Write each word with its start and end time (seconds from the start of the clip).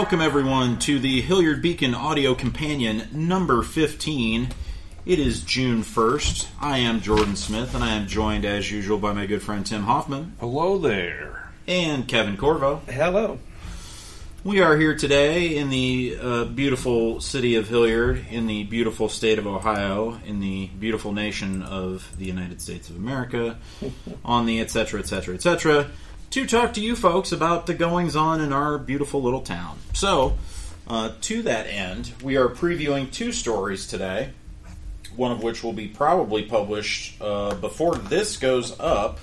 welcome 0.00 0.22
everyone 0.22 0.78
to 0.78 0.98
the 0.98 1.20
Hilliard 1.20 1.60
Beacon 1.60 1.94
Audio 1.94 2.34
Companion 2.34 3.06
number 3.12 3.62
15. 3.62 4.48
It 5.04 5.18
is 5.18 5.42
June 5.42 5.82
1st. 5.82 6.46
I 6.58 6.78
am 6.78 7.02
Jordan 7.02 7.36
Smith, 7.36 7.74
and 7.74 7.84
I 7.84 7.90
am 7.92 8.06
joined 8.06 8.46
as 8.46 8.72
usual 8.72 8.96
by 8.96 9.12
my 9.12 9.26
good 9.26 9.42
friend 9.42 9.64
Tim 9.64 9.82
Hoffman 9.82 10.36
Hello 10.40 10.78
there. 10.78 11.52
and 11.66 12.08
Kevin 12.08 12.38
Corvo. 12.38 12.76
Hello. 12.86 13.40
We 14.42 14.62
are 14.62 14.78
here 14.78 14.96
today 14.96 15.54
in 15.58 15.68
the 15.68 16.16
uh, 16.18 16.44
beautiful 16.46 17.20
city 17.20 17.56
of 17.56 17.68
Hilliard, 17.68 18.24
in 18.30 18.46
the 18.46 18.64
beautiful 18.64 19.10
state 19.10 19.38
of 19.38 19.46
Ohio, 19.46 20.18
in 20.24 20.40
the 20.40 20.68
beautiful 20.68 21.12
nation 21.12 21.62
of 21.62 22.10
the 22.16 22.24
United 22.24 22.62
States 22.62 22.88
of 22.88 22.96
America, 22.96 23.58
on 24.24 24.46
the 24.46 24.62
etc. 24.62 25.00
etc. 25.00 25.34
etc. 25.34 25.90
to 26.30 26.46
talk 26.46 26.74
to 26.74 26.80
you 26.80 26.94
folks 26.94 27.32
about 27.32 27.66
the 27.66 27.74
goings 27.74 28.14
on 28.14 28.40
in 28.40 28.52
our 28.52 28.78
beautiful 28.78 29.20
little 29.20 29.40
town. 29.40 29.76
So, 29.94 30.38
uh, 30.86 31.12
to 31.22 31.42
that 31.42 31.66
end, 31.66 32.12
we 32.22 32.36
are 32.36 32.48
previewing 32.48 33.10
two 33.10 33.32
stories 33.32 33.88
today, 33.88 34.30
one 35.16 35.32
of 35.32 35.42
which 35.42 35.64
will 35.64 35.72
be 35.72 35.88
probably 35.88 36.44
published 36.44 37.20
uh, 37.20 37.56
before 37.56 37.96
this 37.96 38.36
goes 38.36 38.78
up, 38.78 39.18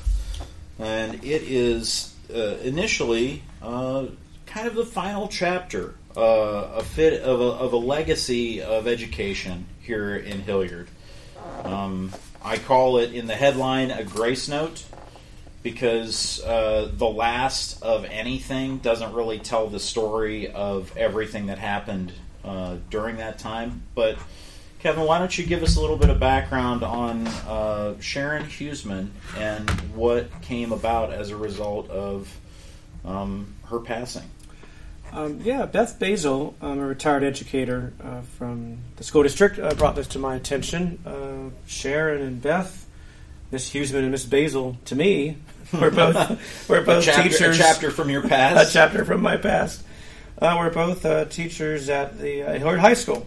and 0.80 1.16
it 1.24 1.44
is 1.44 2.14
uh, 2.34 2.58
initially 2.62 3.42
uh, 3.62 4.08
kind 4.46 4.68
of 4.68 4.76
the 4.76 4.86
final 4.86 5.30
chapter, 5.30 5.96
uh, 6.18 6.72
a 6.76 6.84
fit 6.84 7.22
of 7.22 7.40
a, 7.40 7.44
of 7.44 7.72
a 7.72 7.78
legacy 7.78 8.62
of 8.62 8.86
education 8.86 9.66
here 9.80 10.18
in 10.18 10.42
Hilliard. 10.42 10.90
Um, 11.64 12.12
I 12.44 12.58
call 12.58 12.98
it 12.98 13.14
in 13.14 13.28
the 13.28 13.36
headline 13.36 13.92
a 13.92 14.04
grace 14.04 14.50
note 14.50 14.84
because 15.72 16.42
uh, 16.46 16.90
the 16.94 17.06
last 17.06 17.84
of 17.84 18.06
anything 18.06 18.78
doesn't 18.78 19.14
really 19.14 19.38
tell 19.38 19.68
the 19.68 19.82
story 19.82 20.50
of 20.50 20.96
everything 20.96 21.48
that 21.48 21.58
happened 21.58 22.14
uh, 22.46 22.78
during 22.90 23.18
that 23.18 23.38
time. 23.38 23.84
But 23.94 24.18
Kevin, 24.80 25.04
why 25.04 25.20
don't 25.20 25.38
you 25.38 25.46
give 25.46 25.64
us 25.64 25.76
a 25.76 25.82
little 25.82 25.98
bit 25.98 26.10
of 26.10 26.22
background 26.22 26.84
on 26.84 27.28
uh, 27.28 28.00
Sharon 28.00 28.46
Huesman 28.46 29.10
and 29.36 29.70
what 29.94 30.42
came 30.42 30.72
about 30.72 31.12
as 31.12 31.32
a 31.32 31.36
result 31.36 31.90
of 31.90 32.34
um, 33.04 33.54
her 33.66 33.82
passing? 33.82 34.24
Um, 35.12 35.42
yeah, 35.44 35.66
Beth 35.66 36.00
Basil, 36.00 36.56
I'm 36.62 36.80
a 36.80 36.86
retired 36.86 37.26
educator 37.26 37.92
uh, 38.02 38.22
from 38.22 38.78
the 38.96 39.04
school 39.04 39.24
district, 39.24 39.60
uh, 39.60 39.74
brought 39.74 39.96
this 39.98 40.08
to 40.08 40.20
my 40.20 40.38
attention. 40.38 41.00
Uh, 41.06 41.50
Sharon 41.66 42.22
and 42.22 42.42
Beth, 42.42 42.87
Miss 43.52 43.72
Huesman 43.72 44.00
and 44.00 44.12
Miss 44.12 44.26
Basil, 44.26 44.78
to 44.86 44.96
me, 44.96 45.38
we're 45.74 45.92
both 45.92 46.70
we're 46.70 46.84
both 46.84 47.06
chapter, 47.06 47.30
teachers. 47.30 47.60
A 47.60 47.62
chapter 47.62 47.92
from 47.92 48.10
your 48.10 48.22
past. 48.28 48.70
a 48.70 48.74
chapter 48.74 49.06
from 49.06 49.22
my 49.22 49.38
past. 49.38 49.84
Uh, 50.40 50.56
we're 50.60 50.70
both 50.74 51.06
uh, 51.06 51.26
teachers 51.26 51.90
at 51.90 52.20
the 52.20 52.44
uh, 52.44 52.54
Hilliard 52.54 52.80
High 52.80 52.94
School, 52.94 53.26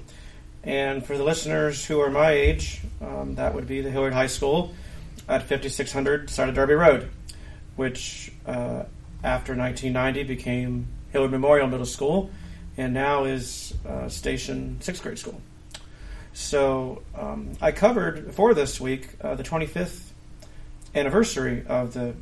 and 0.63 1.05
for 1.05 1.17
the 1.17 1.25
listeners 1.25 1.85
who 1.85 2.01
are 2.01 2.11
my 2.11 2.31
age, 2.31 2.83
um, 3.01 3.35
that 3.37 3.55
would 3.55 3.67
be 3.67 3.81
the 3.81 3.91
Hilliard 3.91 4.13
High 4.13 4.27
School 4.27 4.75
at 5.29 5.43
5600 5.45 6.29
Scioto 6.29 6.53
Darby 6.53 6.75
Road, 6.75 7.09
which 7.77 8.33
uh, 8.47 8.85
after 9.25 9.57
1990 9.57 10.25
became 10.25 10.87
Hilliard 11.13 11.31
Memorial 11.31 11.67
Middle 11.67 11.87
School, 11.87 12.31
and 12.77 12.93
now 12.93 13.25
is 13.25 13.75
uh, 13.89 14.09
Station 14.09 14.77
Sixth 14.81 15.03
Grade 15.03 15.19
School. 15.19 15.41
So 16.33 17.03
um, 17.17 17.53
I 17.61 17.73
covered 17.73 18.35
for 18.35 18.55
this 18.55 18.81
week 18.81 19.09
uh, 19.21 19.35
the 19.35 19.43
25th 19.43 20.10
anniversary 20.95 21.65
of 21.67 21.93
the 21.95 22.15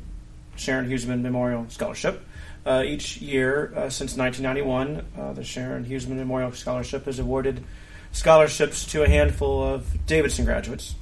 Sharon 0.55 0.89
Huesman 0.89 1.21
Memorial 1.21 1.65
Scholarship. 1.69 2.25
Uh, 2.65 2.83
each 2.85 3.17
year 3.17 3.73
uh, 3.75 3.89
since 3.89 4.17
1991, 4.17 5.05
uh, 5.17 5.33
the 5.33 5.43
Sharon 5.43 5.85
Huesman 5.85 6.17
Memorial 6.17 6.51
Scholarship 6.51 7.05
has 7.05 7.19
awarded 7.19 7.63
scholarships 8.11 8.85
to 8.87 9.03
a 9.03 9.07
handful 9.07 9.63
of 9.63 10.05
Davidson 10.05 10.45
graduates. 10.45 10.95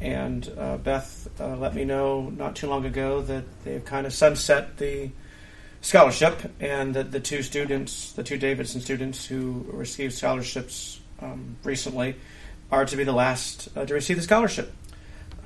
And 0.00 0.50
uh, 0.58 0.76
Beth 0.78 1.28
uh, 1.40 1.56
let 1.56 1.74
me 1.74 1.84
know 1.84 2.30
not 2.30 2.56
too 2.56 2.66
long 2.66 2.84
ago 2.84 3.22
that 3.22 3.44
they've 3.64 3.84
kind 3.84 4.06
of 4.06 4.12
sunset 4.12 4.76
the 4.76 5.10
scholarship, 5.80 6.52
and 6.60 6.94
that 6.94 7.12
the 7.12 7.20
two 7.20 7.42
students, 7.42 8.12
the 8.12 8.24
two 8.24 8.36
Davidson 8.36 8.80
students 8.80 9.24
who 9.24 9.64
received 9.68 10.14
scholarships 10.14 11.00
um, 11.20 11.56
recently, 11.62 12.16
are 12.72 12.84
to 12.84 12.96
be 12.96 13.04
the 13.04 13.12
last 13.12 13.68
uh, 13.76 13.86
to 13.86 13.94
receive 13.94 14.16
the 14.16 14.22
scholarship. 14.22 14.72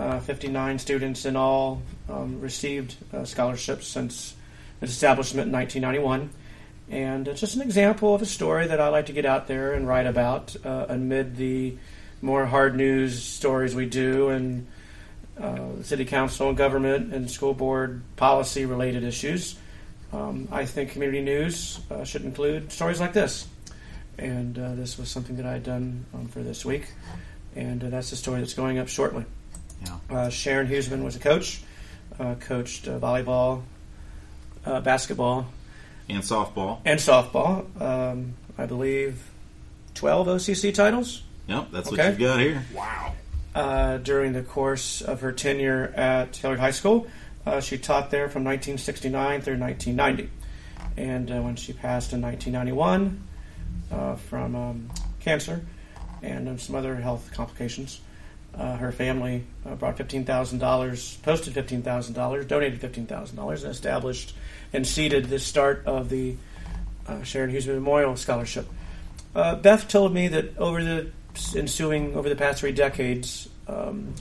Uh, 0.01 0.19
59 0.19 0.79
students 0.79 1.27
in 1.27 1.37
all 1.37 1.83
um, 2.09 2.41
received 2.41 2.97
uh, 3.13 3.23
scholarships 3.27 3.87
since 3.87 4.35
its 4.81 4.93
establishment 4.93 5.49
in 5.49 5.53
1991. 5.53 6.31
And 6.89 7.29
it's 7.29 7.39
just 7.39 7.55
an 7.55 7.61
example 7.61 8.15
of 8.15 8.23
a 8.23 8.27
story 8.27 8.67
that 8.67 8.81
I 8.81 8.89
like 8.89 9.07
to 9.07 9.13
get 9.13 9.27
out 9.27 9.47
there 9.47 9.75
and 9.75 9.87
write 9.87 10.07
about 10.07 10.57
uh, 10.65 10.87
amid 10.89 11.37
the 11.37 11.77
more 12.23 12.47
hard 12.47 12.77
news 12.77 13.23
stories 13.23 13.75
we 13.75 13.85
do 13.85 14.31
and 14.31 14.67
uh, 15.39 15.83
city 15.83 16.07
council 16.07 16.49
and 16.49 16.57
government 16.57 17.13
and 17.13 17.31
school 17.31 17.53
board 17.53 18.01
policy 18.17 18.65
related 18.65 19.05
issues. 19.05 19.59
Um, 20.15 20.49
I 20.51 20.65
think 20.65 20.93
community 20.93 21.21
news 21.21 21.79
uh, 21.91 22.05
should 22.05 22.25
include 22.25 22.73
stories 22.73 23.01
like 23.01 23.13
this. 23.13 23.47
And 24.17 24.55
this 24.55 24.97
was 24.97 25.11
something 25.11 25.37
that 25.37 25.45
I 25.45 25.53
had 25.53 25.63
done 25.63 26.07
um, 26.15 26.29
for 26.29 26.41
this 26.43 26.65
week. 26.65 26.91
And 27.55 27.83
that's 27.83 28.09
the 28.09 28.17
story 28.17 28.41
that's 28.41 28.55
going 28.55 28.79
up 28.79 28.89
shortly. 28.89 29.27
Yeah. 29.85 29.97
Uh, 30.11 30.29
Sharon 30.31 30.67
Huesman 30.69 31.03
was 31.05 31.17
a 31.17 31.21
coach, 31.21 31.63
uh, 32.19 32.35
coached 32.41 32.89
uh, 32.89 32.99
volleyball, 32.99 33.63
uh, 34.67 34.81
basketball, 34.81 35.47
and 36.09 36.23
softball. 36.23 36.81
and 36.85 36.99
softball. 37.01 37.81
Um, 37.81 38.35
I 38.59 38.67
believe 38.67 39.23
12 39.95 40.27
OCC 40.27 40.75
titles 40.75 41.23
Yep, 41.47 41.69
that's 41.73 41.89
Okay. 41.89 41.97
what 41.97 42.09
you've 42.11 42.19
got 42.19 42.41
here. 42.41 42.65
Wow. 42.75 43.15
uh, 43.55 43.97
during 43.99 44.33
the 44.33 44.43
course 44.43 45.03
of 45.03 45.21
her 45.23 45.33
tenure 45.33 45.93
at 45.97 46.37
Hilliard 46.37 46.61
High 46.61 46.71
School. 46.71 47.07
Uh, 47.47 47.61
she 47.61 47.77
taught 47.79 48.11
there 48.11 48.29
from 48.29 48.45
1969 48.45 49.41
through 49.41 49.59
1990. 49.59 50.31
And 50.97 51.31
uh, 51.31 51.41
when 51.41 51.57
she 51.57 51.73
passed 51.73 52.13
in 52.13 52.21
1991 52.21 53.21
uh, 53.91 54.15
from 54.17 54.55
um, 54.55 54.91
cancer 55.21 55.63
and 56.23 56.49
um, 56.49 56.59
some 56.59 56.77
other 56.77 56.95
health 56.97 57.31
complications, 57.33 58.01
uh, 58.57 58.77
her 58.77 58.93
family 58.93 59.45
uh, 59.67 59.75
brought 59.75 59.97
$15,000, 59.97 61.23
posted 61.23 61.55
$15,000, 61.55 62.49
donated 62.49 62.81
$15,000, 62.81 63.63
and 63.63 63.71
established 63.71 64.35
and 64.73 64.87
seeded 64.87 65.27
the 65.27 65.39
start 65.39 65.85
of 65.87 66.09
the 66.09 66.37
uh, 67.07 67.23
Sharon 67.23 67.51
Hughes 67.51 67.67
Memorial 67.67 68.17
Scholarship. 68.17 68.67
Uh, 69.35 69.55
Beth 69.55 69.89
told 69.89 70.13
me 70.13 70.29
that 70.29 70.59
over 70.59 70.83
the 70.83 71.11
ensuing, 71.55 72.17
over 72.17 72.29
the 72.29 72.37
past 72.37 72.61
three 72.61 72.73
decades, 72.73 73.49
um, 73.69 74.15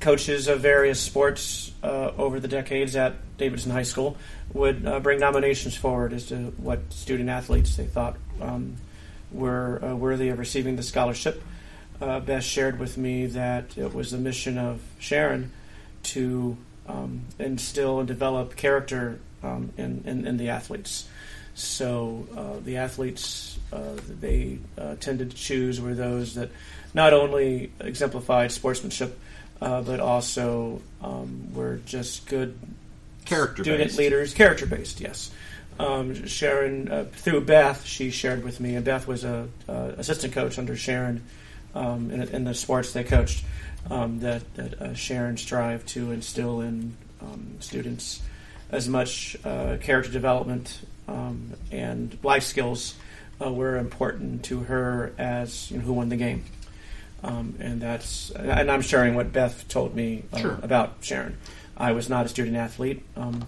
coaches 0.00 0.46
of 0.46 0.60
various 0.60 1.00
sports 1.00 1.72
uh, 1.82 2.12
over 2.16 2.38
the 2.38 2.46
decades 2.46 2.94
at 2.94 3.14
Davidson 3.36 3.72
High 3.72 3.82
School 3.82 4.16
would 4.54 4.86
uh, 4.86 5.00
bring 5.00 5.18
nominations 5.18 5.76
forward 5.76 6.12
as 6.12 6.26
to 6.26 6.36
what 6.58 6.92
student 6.92 7.28
athletes 7.28 7.76
they 7.76 7.86
thought 7.86 8.16
um, 8.40 8.76
were 9.32 9.78
worthy 9.96 10.28
of 10.28 10.38
receiving 10.38 10.76
the 10.76 10.82
scholarship. 10.82 11.42
Uh, 12.00 12.20
Beth 12.20 12.44
shared 12.44 12.78
with 12.78 12.96
me 12.96 13.26
that 13.26 13.76
it 13.76 13.92
was 13.92 14.12
the 14.12 14.18
mission 14.18 14.56
of 14.56 14.80
Sharon 14.98 15.50
to 16.04 16.56
um, 16.86 17.22
instill 17.38 17.98
and 17.98 18.06
develop 18.08 18.56
character 18.56 19.18
um, 19.42 19.72
in, 19.76 20.02
in, 20.06 20.26
in 20.26 20.36
the 20.36 20.50
athletes. 20.50 21.08
So 21.54 22.26
uh, 22.36 22.64
the 22.64 22.76
athletes 22.76 23.58
uh, 23.72 23.96
they 24.20 24.58
uh, 24.78 24.94
tended 25.00 25.32
to 25.32 25.36
choose 25.36 25.80
were 25.80 25.94
those 25.94 26.34
that 26.34 26.50
not 26.94 27.12
only 27.12 27.72
exemplified 27.80 28.52
sportsmanship, 28.52 29.18
uh, 29.60 29.82
but 29.82 29.98
also 29.98 30.80
um, 31.02 31.52
were 31.52 31.80
just 31.84 32.26
good 32.26 32.56
Character 33.24 33.62
student 33.62 33.88
based. 33.88 33.98
leaders, 33.98 34.34
character 34.34 34.66
based. 34.66 35.00
Yes. 35.00 35.30
Um, 35.78 36.26
Sharon, 36.26 36.90
uh, 36.90 37.04
through 37.12 37.42
Beth, 37.42 37.84
she 37.84 38.10
shared 38.10 38.42
with 38.42 38.58
me, 38.58 38.74
and 38.74 38.84
Beth 38.84 39.06
was 39.06 39.24
a 39.24 39.48
uh, 39.68 39.92
assistant 39.96 40.32
coach 40.32 40.58
under 40.58 40.76
Sharon 40.76 41.22
um, 41.78 42.10
in, 42.10 42.22
in 42.22 42.44
the 42.44 42.54
sports 42.54 42.92
they 42.92 43.04
coached. 43.04 43.44
Um, 43.90 44.18
that 44.20 44.42
that 44.56 44.82
uh, 44.82 44.94
Sharon 44.94 45.36
strived 45.38 45.88
to 45.90 46.10
instill 46.10 46.60
in 46.60 46.96
um, 47.22 47.56
students 47.60 48.20
as 48.70 48.86
much 48.88 49.36
uh, 49.44 49.78
character 49.80 50.12
development 50.12 50.80
um, 51.06 51.54
and 51.72 52.18
life 52.22 52.42
skills 52.42 52.94
uh, 53.42 53.50
were 53.50 53.78
important 53.78 54.44
to 54.44 54.60
her 54.64 55.14
as 55.16 55.70
you 55.70 55.78
know, 55.78 55.84
who 55.84 55.92
won 55.94 56.08
the 56.10 56.16
game. 56.16 56.44
Um, 57.22 57.54
and 57.60 57.80
that's 57.80 58.30
and 58.32 58.70
I'm 58.70 58.82
sharing 58.82 59.14
what 59.14 59.32
Beth 59.32 59.66
told 59.68 59.94
me 59.94 60.24
uh, 60.32 60.38
Sure. 60.38 60.58
about 60.62 60.96
Sharon. 61.00 61.38
I 61.76 61.92
was 61.92 62.08
not 62.08 62.26
a 62.26 62.28
student 62.28 62.56
athlete. 62.56 63.04
Um, 63.16 63.44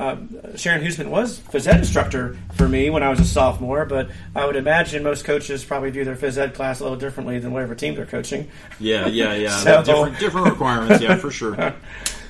uh, 0.00 0.16
Sharon 0.56 0.82
Huesman 0.82 1.08
was 1.08 1.38
phys 1.38 1.66
ed 1.66 1.76
instructor 1.76 2.38
for 2.54 2.66
me 2.66 2.88
when 2.88 3.02
I 3.02 3.10
was 3.10 3.20
a 3.20 3.24
sophomore, 3.24 3.84
but 3.84 4.08
I 4.34 4.46
would 4.46 4.56
imagine 4.56 5.02
most 5.02 5.26
coaches 5.26 5.62
probably 5.62 5.90
view 5.90 6.04
their 6.04 6.16
phys 6.16 6.38
ed 6.38 6.54
class 6.54 6.80
a 6.80 6.84
little 6.84 6.98
differently 6.98 7.38
than 7.38 7.52
whatever 7.52 7.74
team 7.74 7.94
they're 7.94 8.06
coaching. 8.06 8.48
Yeah, 8.78 9.06
yeah, 9.08 9.34
yeah. 9.34 9.50
So- 9.58 9.82
different, 9.82 10.18
different 10.18 10.46
requirements, 10.48 11.02
yeah, 11.02 11.16
for 11.16 11.30
sure. 11.30 11.74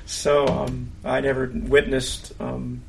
So 0.06 0.44
um, 0.48 0.90
I 1.04 1.20
never 1.20 1.52
witnessed 1.54 2.32
um, 2.40 2.82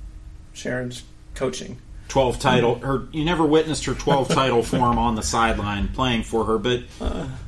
Sharon's 0.53 1.03
coaching. 1.35 1.77
12 2.07 2.39
title 2.39 2.79
her 2.79 3.07
you 3.11 3.23
never 3.23 3.45
witnessed 3.45 3.85
her 3.85 3.93
12 3.93 4.27
title 4.33 4.63
form 4.63 4.97
on 4.97 5.13
the 5.15 5.21
sideline 5.21 5.87
playing 5.87 6.23
for 6.23 6.43
her 6.43 6.57
but 6.57 6.81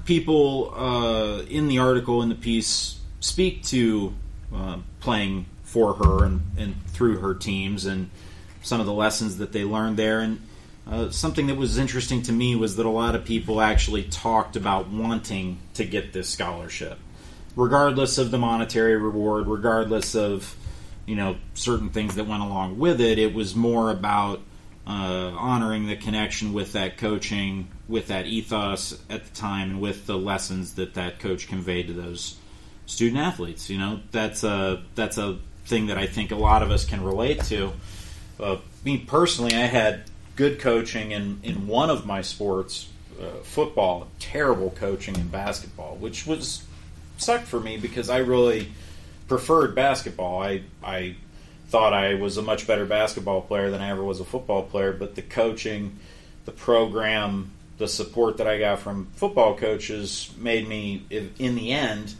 people 0.05 0.73
uh, 0.73 1.41
in 1.49 1.67
the 1.67 1.79
article 1.79 2.21
in 2.21 2.29
the 2.29 2.35
piece 2.35 2.97
speak 3.19 3.63
to 3.63 4.13
uh, 4.55 4.77
playing 5.01 5.45
for 5.73 5.95
her 5.95 6.23
and, 6.23 6.41
and 6.55 6.85
through 6.87 7.17
her 7.17 7.33
teams 7.33 7.85
and 7.85 8.09
some 8.61 8.79
of 8.79 8.85
the 8.85 8.93
lessons 8.93 9.37
that 9.37 9.51
they 9.51 9.63
learned 9.63 9.97
there 9.97 10.19
and 10.19 10.39
uh, 10.85 11.09
something 11.09 11.47
that 11.47 11.57
was 11.57 11.77
interesting 11.77 12.21
to 12.21 12.31
me 12.31 12.55
was 12.55 12.75
that 12.75 12.85
a 12.85 12.89
lot 12.89 13.15
of 13.15 13.25
people 13.25 13.59
actually 13.59 14.03
talked 14.03 14.55
about 14.55 14.89
wanting 14.89 15.57
to 15.73 15.83
get 15.83 16.13
this 16.13 16.29
scholarship 16.29 16.99
regardless 17.55 18.19
of 18.19 18.29
the 18.29 18.37
monetary 18.37 18.95
reward 18.95 19.47
regardless 19.47 20.15
of 20.15 20.55
you 21.07 21.15
know 21.15 21.35
certain 21.55 21.89
things 21.89 22.13
that 22.15 22.27
went 22.27 22.43
along 22.43 22.77
with 22.77 23.01
it 23.01 23.17
it 23.17 23.33
was 23.33 23.55
more 23.55 23.89
about 23.89 24.39
uh, 24.85 25.31
honoring 25.37 25.87
the 25.87 25.95
connection 25.95 26.53
with 26.53 26.73
that 26.73 26.97
coaching, 26.97 27.69
with 27.87 28.07
that 28.07 28.25
ethos 28.25 29.01
at 29.09 29.23
the 29.23 29.33
time, 29.33 29.71
and 29.71 29.81
with 29.81 30.05
the 30.05 30.17
lessons 30.17 30.73
that 30.75 30.95
that 30.95 31.19
coach 31.19 31.47
conveyed 31.47 31.87
to 31.87 31.93
those 31.93 32.35
student 32.85 33.17
athletes. 33.17 33.69
You 33.69 33.79
know, 33.79 34.01
that's 34.11 34.43
a 34.43 34.83
that's 34.95 35.17
a 35.17 35.39
thing 35.65 35.87
that 35.87 35.97
I 35.97 36.07
think 36.07 36.31
a 36.31 36.35
lot 36.35 36.63
of 36.63 36.71
us 36.71 36.85
can 36.85 37.03
relate 37.03 37.43
to. 37.45 37.73
Uh, 38.39 38.57
me 38.83 38.97
personally, 38.97 39.53
I 39.55 39.65
had 39.65 40.03
good 40.35 40.59
coaching 40.59 41.11
in 41.11 41.39
in 41.43 41.67
one 41.67 41.89
of 41.89 42.05
my 42.05 42.21
sports, 42.21 42.89
uh, 43.21 43.43
football. 43.43 44.07
Terrible 44.19 44.71
coaching 44.71 45.15
in 45.15 45.27
basketball, 45.27 45.95
which 45.95 46.25
was 46.25 46.63
sucked 47.17 47.47
for 47.47 47.59
me 47.59 47.77
because 47.77 48.09
I 48.09 48.17
really 48.19 48.71
preferred 49.27 49.75
basketball. 49.75 50.41
I 50.41 50.63
I 50.83 51.15
thought 51.69 51.93
I 51.93 52.15
was 52.15 52.37
a 52.37 52.41
much 52.41 52.67
better 52.67 52.85
basketball 52.85 53.41
player 53.41 53.71
than 53.71 53.81
I 53.81 53.89
ever 53.89 54.03
was 54.03 54.19
a 54.19 54.25
football 54.25 54.63
player, 54.63 54.93
but 54.93 55.15
the 55.15 55.23
coaching, 55.23 55.97
the 56.45 56.51
program, 56.51 57.51
the 57.79 57.87
support 57.87 58.37
that 58.37 58.47
I 58.47 58.59
got 58.59 58.79
from 58.79 59.07
football 59.15 59.57
coaches 59.57 60.31
made 60.37 60.67
me, 60.67 61.03
in 61.09 61.55
the 61.55 61.71
end, 61.71 62.13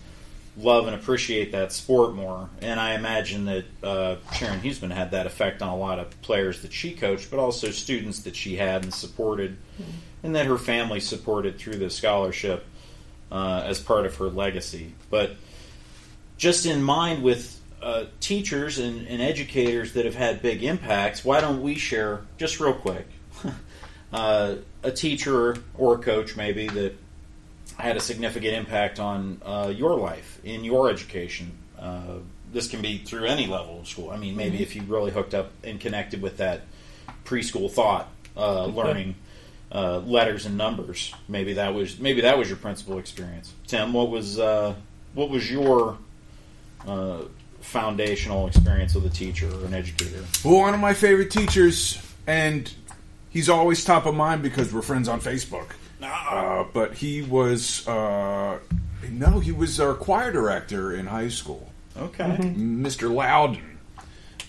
love 0.56 0.86
and 0.86 0.96
appreciate 0.96 1.52
that 1.52 1.72
sport 1.72 2.14
more. 2.14 2.50
And 2.62 2.80
I 2.80 2.94
imagine 2.94 3.46
that 3.46 3.66
uh, 3.82 4.16
Sharon 4.34 4.62
Huesman 4.62 4.92
had 4.92 5.12
that 5.12 5.26
effect 5.26 5.62
on 5.62 5.70
a 5.70 5.76
lot 5.76 6.00
of 6.00 6.22
players 6.22 6.62
that 6.62 6.72
she 6.72 6.94
coached, 6.94 7.32
but 7.32 7.40
also 7.40 7.72
students 7.72 8.20
that 8.24 8.36
she 8.36 8.56
had 8.56 8.84
and 8.84 8.94
supported, 8.94 9.58
mm-hmm. 9.82 9.92
and 10.24 10.36
that 10.36 10.46
her 10.46 10.58
family 10.58 11.00
supported 11.00 11.58
through 11.58 11.78
the 11.78 11.90
scholarship 11.90 12.66
uh, 13.32 13.64
as 13.66 13.80
part 13.80 14.06
of 14.06 14.16
her 14.18 14.30
legacy. 14.30 14.94
But 15.10 15.36
just 16.38 16.66
in 16.66 16.84
mind 16.84 17.24
with 17.24 17.60
uh, 17.82 18.06
teachers 18.20 18.80
and, 18.80 19.08
and, 19.08 19.22
educators 19.22 19.92
that 19.94 20.06
have 20.06 20.16
had 20.16 20.42
big 20.42 20.64
impacts, 20.64 21.26
why 21.26 21.42
don't 21.42 21.62
we 21.62 21.76
share 21.76 22.22
just 22.38 22.62
real 22.62 22.74
quick 22.74 23.06
uh, 24.14 24.56
a 24.84 24.92
teacher 24.92 25.58
or 25.78 25.96
a 25.96 25.98
coach 25.98 26.38
maybe 26.38 26.68
that 26.70 26.96
had 27.78 27.98
a 27.98 28.00
significant 28.00 28.54
impact 28.54 29.00
on 29.00 29.42
uh, 29.46 29.74
your 29.76 29.98
life 29.98 30.40
in 30.44 30.64
your 30.64 30.90
education? 30.90 31.52
Uh, 31.80 32.20
this 32.52 32.68
can 32.68 32.82
be 32.82 33.00
through 33.00 33.26
any 33.26 33.48
level 33.48 33.80
of 33.80 33.88
school. 33.88 34.12
I 34.12 34.18
mean, 34.18 34.36
maybe 34.36 34.56
mm-hmm. 34.56 34.64
if 34.64 34.76
you 34.76 34.84
really 34.84 35.12
hooked 35.12 35.34
up 35.34 35.52
and 35.64 35.80
connected 35.80 36.22
with 36.22 36.38
that 36.38 36.62
preschool 37.26 37.70
thought, 37.70 38.10
uh, 38.38 38.66
learning 38.66 39.16
uh, 39.72 40.00
letters 40.00 40.46
and 40.46 40.58
numbers, 40.58 41.14
maybe 41.28 41.54
that 41.54 41.74
was 41.74 42.00
maybe 42.00 42.22
that 42.22 42.38
was 42.38 42.48
your 42.48 42.58
principal 42.58 43.00
experience. 43.00 43.52
Tim, 43.68 43.94
what 43.94 44.10
was 44.10 44.38
what 44.38 45.30
was 45.30 45.50
your 45.50 45.98
foundational 47.64 48.48
experience 48.48 48.94
with 48.94 49.06
a 49.06 49.10
teacher 49.10 49.50
or 49.50 49.66
an 49.66 49.74
educator? 49.74 50.24
Well, 50.44 50.60
one 50.60 50.74
of 50.74 50.80
my 50.80 50.94
favorite 50.94 51.32
teachers, 51.32 51.98
and 52.28 52.72
he's 53.30 53.50
always 53.50 53.84
top 53.84 54.06
of 54.06 54.14
mind 54.14 54.44
because 54.44 54.72
we're 54.74 54.82
friends 54.82 55.08
on 55.08 55.22
Facebook. 55.22 55.72
Uh, 56.04 56.66
but 56.74 56.96
he 56.96 57.22
was, 57.22 57.88
uh, 57.88 58.60
no, 59.10 59.40
he 59.40 59.52
was 59.52 59.80
our 59.80 59.94
choir 59.94 60.32
director 60.32 60.94
in 60.94 61.08
high 61.08 61.30
school. 61.30 61.72
Okay. 61.98 62.24
Mm-hmm. 62.24 62.86
Mr. 62.86 63.14
Loudon. 63.14 63.80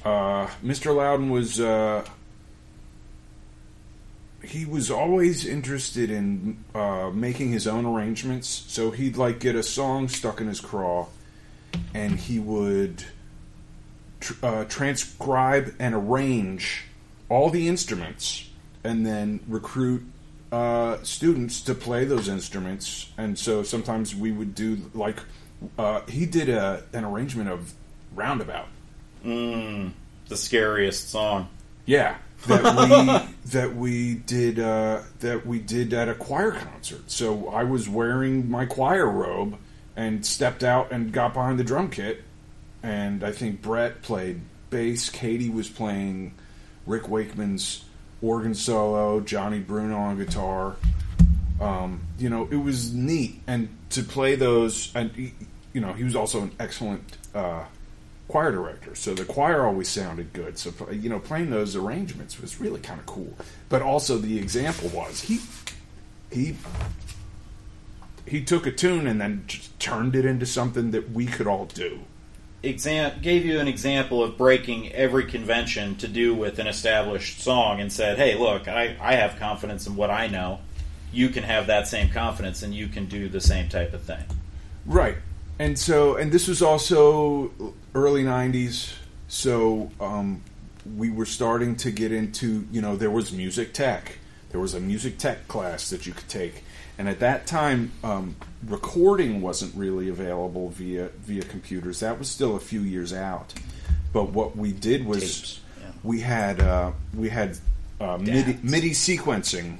Uh, 0.04 0.46
Mr. 0.62 0.94
Loudon 0.94 1.30
was, 1.30 1.60
uh, 1.60 2.04
he 4.42 4.64
was 4.64 4.90
always 4.90 5.46
interested 5.46 6.10
in 6.10 6.62
uh, 6.74 7.10
making 7.12 7.50
his 7.50 7.66
own 7.66 7.86
arrangements. 7.86 8.64
So 8.68 8.90
he'd 8.90 9.16
like 9.16 9.40
get 9.40 9.54
a 9.54 9.62
song 9.62 10.08
stuck 10.08 10.40
in 10.40 10.48
his 10.48 10.60
craw 10.60 11.06
and 11.94 12.18
he 12.18 12.38
would 12.38 13.04
tr- 14.20 14.34
uh, 14.44 14.64
transcribe 14.64 15.74
and 15.78 15.94
arrange 15.94 16.84
all 17.28 17.50
the 17.50 17.68
instruments 17.68 18.48
and 18.84 19.06
then 19.06 19.40
recruit 19.48 20.04
uh, 20.52 21.02
students 21.02 21.60
to 21.62 21.74
play 21.74 22.04
those 22.04 22.28
instruments. 22.28 23.10
And 23.18 23.38
so 23.38 23.62
sometimes 23.62 24.14
we 24.14 24.32
would 24.32 24.54
do 24.54 24.90
like 24.94 25.18
uh, 25.78 26.00
he 26.08 26.26
did 26.26 26.48
a, 26.48 26.82
an 26.92 27.04
arrangement 27.04 27.48
of 27.48 27.72
Roundabout. 28.14 28.68
Mm, 29.24 29.92
the 30.28 30.36
scariest 30.36 31.10
song. 31.10 31.48
Yeah, 31.86 32.16
that 32.46 32.62
we 32.62 33.50
that 33.50 33.76
we 33.76 34.14
did 34.14 34.58
uh, 34.58 35.00
that 35.20 35.46
we 35.46 35.58
did 35.58 35.92
at 35.92 36.08
a 36.08 36.14
choir 36.14 36.52
concert. 36.52 37.10
So 37.10 37.48
I 37.48 37.64
was 37.64 37.88
wearing 37.88 38.50
my 38.50 38.66
choir 38.66 39.06
robe 39.06 39.58
and 39.96 40.24
stepped 40.24 40.64
out 40.64 40.92
and 40.92 41.12
got 41.12 41.34
behind 41.34 41.58
the 41.58 41.64
drum 41.64 41.90
kit. 41.90 42.22
And 42.82 43.24
I 43.24 43.32
think 43.32 43.62
Brett 43.62 44.02
played 44.02 44.40
bass. 44.70 45.08
Katie 45.08 45.48
was 45.48 45.68
playing 45.68 46.34
Rick 46.86 47.08
Wakeman's 47.08 47.84
organ 48.24 48.54
solo. 48.54 49.20
Johnny 49.20 49.60
Bruno 49.60 49.96
on 49.96 50.16
guitar. 50.16 50.76
Um, 51.60 52.00
you 52.18 52.28
know, 52.28 52.48
it 52.50 52.56
was 52.56 52.92
neat, 52.92 53.40
and 53.46 53.68
to 53.90 54.02
play 54.02 54.34
those, 54.34 54.94
and 54.94 55.10
you 55.72 55.80
know, 55.80 55.92
he 55.92 56.02
was 56.02 56.16
also 56.16 56.42
an 56.42 56.52
excellent 56.58 57.16
uh, 57.34 57.64
choir 58.28 58.50
director, 58.50 58.94
so 58.94 59.14
the 59.14 59.24
choir 59.24 59.64
always 59.64 59.88
sounded 59.88 60.32
good. 60.32 60.58
So 60.58 60.72
you 60.90 61.08
know, 61.08 61.20
playing 61.20 61.50
those 61.50 61.76
arrangements 61.76 62.40
was 62.40 62.60
really 62.60 62.80
kind 62.80 62.98
of 62.98 63.06
cool. 63.06 63.34
But 63.68 63.82
also, 63.82 64.18
the 64.18 64.38
example 64.38 64.88
was 64.88 65.22
he 65.22 65.40
he 66.32 66.56
he 68.26 68.42
took 68.42 68.66
a 68.66 68.72
tune 68.72 69.06
and 69.06 69.20
then 69.20 69.44
just 69.46 69.78
turned 69.78 70.16
it 70.16 70.24
into 70.24 70.46
something 70.46 70.90
that 70.90 71.12
we 71.12 71.26
could 71.26 71.46
all 71.46 71.66
do. 71.66 72.00
Exam- 72.64 73.20
gave 73.20 73.44
you 73.44 73.60
an 73.60 73.68
example 73.68 74.22
of 74.22 74.36
breaking 74.36 74.92
every 74.92 75.24
convention 75.24 75.96
to 75.96 76.08
do 76.08 76.34
with 76.34 76.58
an 76.58 76.66
established 76.66 77.40
song 77.40 77.80
and 77.80 77.92
said, 77.92 78.18
hey, 78.18 78.36
look, 78.36 78.68
I, 78.68 78.96
I 79.00 79.14
have 79.14 79.38
confidence 79.38 79.86
in 79.86 79.96
what 79.96 80.10
I 80.10 80.26
know. 80.26 80.60
You 81.12 81.28
can 81.28 81.44
have 81.44 81.66
that 81.68 81.86
same 81.86 82.10
confidence 82.10 82.62
and 82.62 82.74
you 82.74 82.88
can 82.88 83.06
do 83.06 83.28
the 83.28 83.40
same 83.40 83.68
type 83.68 83.92
of 83.92 84.02
thing. 84.02 84.24
Right. 84.86 85.16
And 85.58 85.78
so, 85.78 86.16
and 86.16 86.32
this 86.32 86.48
was 86.48 86.62
also 86.62 87.72
early 87.94 88.24
90s. 88.24 88.92
So 89.28 89.90
um, 90.00 90.42
we 90.96 91.10
were 91.10 91.26
starting 91.26 91.76
to 91.76 91.90
get 91.90 92.12
into, 92.12 92.66
you 92.70 92.80
know, 92.80 92.96
there 92.96 93.10
was 93.10 93.32
music 93.32 93.72
tech. 93.72 94.18
There 94.54 94.60
was 94.60 94.74
a 94.74 94.78
music 94.80 95.18
tech 95.18 95.48
class 95.48 95.90
that 95.90 96.06
you 96.06 96.12
could 96.12 96.28
take 96.28 96.62
and 96.96 97.08
at 97.08 97.18
that 97.20 97.46
time, 97.46 97.92
um, 98.04 98.36
recording 98.64 99.40
wasn't 99.40 99.74
really 99.74 100.08
available 100.08 100.68
via 100.68 101.08
via 101.22 101.42
computers. 101.42 102.00
That 102.00 102.18
was 102.18 102.30
still 102.30 102.54
a 102.54 102.60
few 102.60 102.80
years 102.80 103.12
out. 103.12 103.52
But 104.12 104.30
what 104.30 104.56
we 104.56 104.72
did 104.72 105.04
was 105.04 105.60
yeah. 105.80 105.90
we 106.04 106.20
had 106.20 106.60
uh, 106.60 106.92
we 107.16 107.30
had 107.30 107.58
uh, 108.00 108.18
MIDI, 108.18 108.58
MIDI, 108.62 108.90
sequencing 108.90 109.78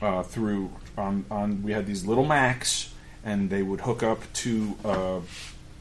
uh, 0.00 0.22
through 0.22 0.70
on, 0.96 1.24
on 1.28 1.62
we 1.64 1.72
had 1.72 1.86
these 1.86 2.06
little 2.06 2.24
Macs, 2.24 2.94
and 3.24 3.50
they 3.50 3.62
would 3.62 3.80
hook 3.80 4.04
up 4.04 4.20
to 4.34 4.76
uh, 4.84 5.20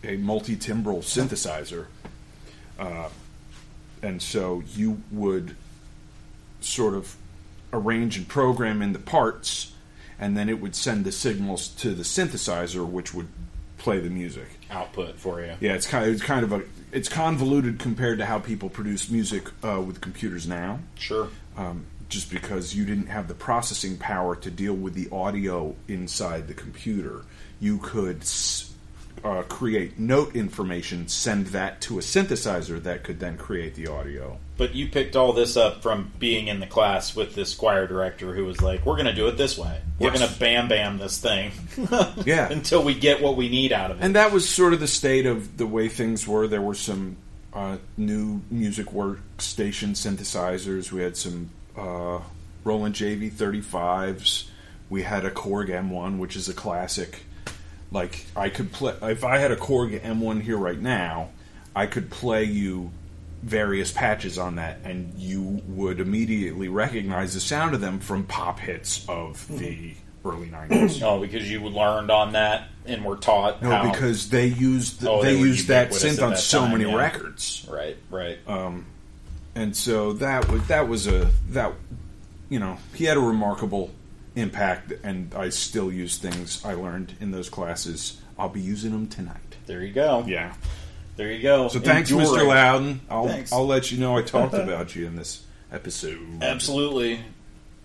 a 0.03 0.17
multi 0.17 0.55
timbral 0.55 1.03
synthesizer, 1.03 1.85
uh, 2.79 3.09
and 4.01 4.19
so 4.19 4.63
you 4.73 5.03
would 5.11 5.55
sort 6.61 6.95
of 6.95 7.15
arrange 7.75 8.17
and 8.17 8.27
program 8.27 8.81
in 8.81 8.93
the 8.93 8.99
parts 8.99 9.73
and 10.19 10.37
then 10.37 10.49
it 10.49 10.61
would 10.61 10.75
send 10.75 11.05
the 11.05 11.11
signals 11.11 11.67
to 11.67 11.93
the 11.93 12.03
synthesizer, 12.03 12.87
which 12.87 13.13
would 13.13 13.27
play 13.77 13.99
the 13.99 14.09
music 14.09 14.47
output 14.71 15.15
for 15.15 15.41
you. 15.41 15.53
Yeah, 15.59 15.73
it's 15.73 15.87
kind 15.87 16.07
of, 16.07 16.13
it's 16.13 16.23
kind 16.23 16.43
of 16.43 16.51
a 16.53 16.63
it's 16.91 17.09
convoluted 17.09 17.79
compared 17.79 18.19
to 18.19 18.25
how 18.25 18.39
people 18.39 18.69
produce 18.69 19.09
music 19.09 19.49
uh, 19.63 19.81
with 19.81 20.01
computers 20.01 20.47
now. 20.47 20.79
Sure. 20.95 21.29
Um, 21.57 21.85
just 22.07 22.31
because 22.31 22.75
you 22.75 22.85
didn't 22.85 23.07
have 23.07 23.27
the 23.27 23.33
processing 23.33 23.97
power 23.97 24.35
to 24.37 24.51
deal 24.51 24.73
with 24.73 24.93
the 24.93 25.09
audio 25.11 25.75
inside 25.87 26.47
the 26.47 26.53
computer, 26.53 27.23
you 27.59 27.79
could 27.79 28.23
uh, 29.25 29.41
create 29.43 29.97
note 29.97 30.35
information, 30.35 31.07
send 31.07 31.47
that 31.47 31.81
to 31.81 31.97
a 31.97 32.01
synthesizer 32.01 32.81
that 32.83 33.03
could 33.03 33.19
then 33.19 33.37
create 33.37 33.73
the 33.73 33.87
audio. 33.87 34.37
But 34.55 34.75
you 34.75 34.87
picked 34.87 35.15
all 35.15 35.33
this 35.33 35.57
up 35.57 35.81
from 35.81 36.11
being 36.19 36.47
in 36.47 36.59
the 36.59 36.67
class 36.67 37.15
with 37.15 37.33
this 37.33 37.55
choir 37.55 37.87
director 37.87 38.35
who 38.35 38.45
was 38.45 38.61
like, 38.61 38.85
"We're 38.85 38.93
going 38.93 39.07
to 39.07 39.15
do 39.15 39.27
it 39.27 39.35
this 39.35 39.57
way. 39.57 39.81
We're 39.97 40.11
yes. 40.11 40.19
going 40.19 40.31
to 40.31 40.39
bam 40.39 40.67
bam 40.67 40.99
this 40.99 41.17
thing, 41.17 41.51
yeah, 42.23 42.49
until 42.51 42.83
we 42.83 42.93
get 42.93 43.19
what 43.19 43.35
we 43.35 43.49
need 43.49 43.73
out 43.73 43.89
of 43.89 43.97
it." 43.97 44.03
And 44.03 44.15
that 44.15 44.31
was 44.31 44.47
sort 44.47 44.73
of 44.73 44.79
the 44.79 44.87
state 44.87 45.25
of 45.25 45.57
the 45.57 45.65
way 45.65 45.89
things 45.89 46.27
were. 46.27 46.47
There 46.47 46.61
were 46.61 46.75
some 46.75 47.17
uh, 47.51 47.77
new 47.97 48.43
music 48.51 48.87
workstation 48.87 49.95
synthesizers. 49.95 50.91
We 50.91 51.01
had 51.01 51.17
some 51.17 51.49
uh, 51.75 52.19
Roland 52.63 52.93
JV 52.93 53.31
35s. 53.31 54.49
We 54.87 55.01
had 55.01 55.25
a 55.25 55.31
Korg 55.31 55.69
M1, 55.69 56.19
which 56.19 56.35
is 56.35 56.47
a 56.47 56.53
classic. 56.53 57.23
Like 57.95 58.25
I 58.35 58.49
could 58.49 58.73
play 58.73 58.93
if 59.03 59.23
I 59.23 59.37
had 59.37 59.51
a 59.51 59.55
Korg 59.55 59.97
M1 60.01 60.41
here 60.41 60.57
right 60.57 60.77
now, 60.77 61.29
I 61.73 61.85
could 61.85 62.09
play 62.09 62.43
you 62.43 62.91
various 63.41 63.89
patches 63.93 64.37
on 64.37 64.55
that, 64.55 64.79
and 64.83 65.13
you 65.17 65.61
would 65.65 66.01
immediately 66.01 66.67
recognize 66.67 67.35
the 67.35 67.39
sound 67.39 67.73
of 67.73 67.79
them 67.79 68.01
from 68.01 68.25
pop 68.25 68.59
hits 68.59 69.07
of 69.07 69.37
mm-hmm. 69.47 69.57
the 69.59 69.93
early 70.25 70.47
'90s. 70.47 71.01
Oh, 71.05 71.21
because 71.21 71.49
you 71.49 71.61
learned 71.61 72.11
on 72.11 72.33
that 72.33 72.67
and 72.85 73.05
were 73.05 73.15
taught. 73.15 73.63
No, 73.63 73.69
how- 73.69 73.89
because 73.89 74.29
they 74.29 74.47
used 74.47 75.05
Oh, 75.07 75.23
they, 75.23 75.35
they 75.35 75.39
used 75.39 75.69
that 75.69 75.91
synth 75.91 76.21
on 76.21 76.31
that 76.31 76.39
so 76.39 76.63
time, 76.63 76.77
many 76.77 76.91
yeah. 76.91 76.97
records, 76.97 77.65
right, 77.71 77.95
right. 78.11 78.39
Um, 78.45 78.87
and 79.55 79.73
so 79.73 80.11
that 80.13 80.51
was 80.51 80.67
that 80.67 80.89
was 80.89 81.07
a 81.07 81.31
that 81.51 81.71
you 82.49 82.59
know 82.59 82.77
he 82.93 83.05
had 83.05 83.15
a 83.15 83.21
remarkable 83.21 83.89
impact, 84.35 84.93
and 85.03 85.33
I 85.33 85.49
still 85.49 85.91
use 85.91 86.17
things 86.17 86.63
I 86.65 86.73
learned 86.73 87.15
in 87.19 87.31
those 87.31 87.49
classes. 87.49 88.21
I'll 88.37 88.49
be 88.49 88.61
using 88.61 88.91
them 88.91 89.07
tonight. 89.07 89.55
there 89.65 89.81
you 89.81 89.93
go. 89.93 90.23
Yeah. 90.27 90.53
There 91.15 91.31
you 91.31 91.41
go. 91.41 91.69
So 91.69 91.79
thanks, 91.79 92.11
Enduring. 92.11 92.41
Mr. 92.41 92.47
Loudon. 92.47 93.01
I'll 93.09 93.27
Thanks. 93.27 93.53
I'll 93.53 93.65
let 93.65 93.91
you 93.91 93.97
know 93.99 94.17
I 94.17 94.21
talked 94.21 94.53
about 94.55 94.95
you 94.95 95.07
in 95.07 95.15
this 95.15 95.43
episode. 95.71 96.19
Absolutely. 96.41 97.21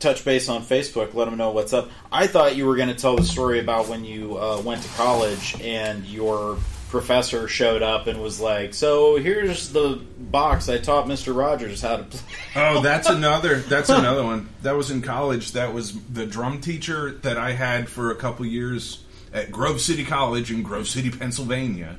Touch 0.00 0.24
base 0.24 0.48
on 0.48 0.62
Facebook. 0.62 1.14
Let 1.14 1.26
them 1.26 1.36
know 1.36 1.50
what's 1.52 1.72
up. 1.72 1.90
I 2.10 2.26
thought 2.26 2.56
you 2.56 2.66
were 2.66 2.74
going 2.74 2.88
to 2.88 2.94
tell 2.94 3.16
the 3.16 3.22
story 3.22 3.60
about 3.60 3.86
when 3.86 4.04
you 4.04 4.36
uh, 4.36 4.60
went 4.62 4.82
to 4.82 4.88
college 4.90 5.60
and 5.60 6.04
your 6.06 6.58
professor 6.90 7.46
showed 7.46 7.82
up 7.82 8.06
and 8.06 8.20
was 8.20 8.40
like, 8.40 8.74
"So 8.74 9.16
here's 9.16 9.70
the 9.70 10.02
box 10.18 10.68
I 10.68 10.78
taught 10.78 11.08
Mister 11.08 11.32
Rogers 11.32 11.80
how 11.82 11.98
to 11.98 12.02
play." 12.02 12.20
Oh, 12.56 12.80
that's 12.82 13.08
another. 13.08 13.56
That's 13.60 13.88
another 13.88 14.24
one. 14.24 14.48
That 14.62 14.76
was 14.76 14.90
in 14.90 15.00
college. 15.00 15.52
That 15.52 15.72
was 15.72 15.98
the 16.04 16.26
drum 16.26 16.60
teacher 16.60 17.12
that 17.22 17.38
I 17.38 17.52
had 17.52 17.88
for 17.88 18.10
a 18.10 18.16
couple 18.16 18.44
years 18.44 19.04
at 19.32 19.50
Grove 19.52 19.80
City 19.80 20.04
College 20.04 20.50
in 20.50 20.62
Grove 20.62 20.88
City, 20.88 21.10
Pennsylvania. 21.10 21.96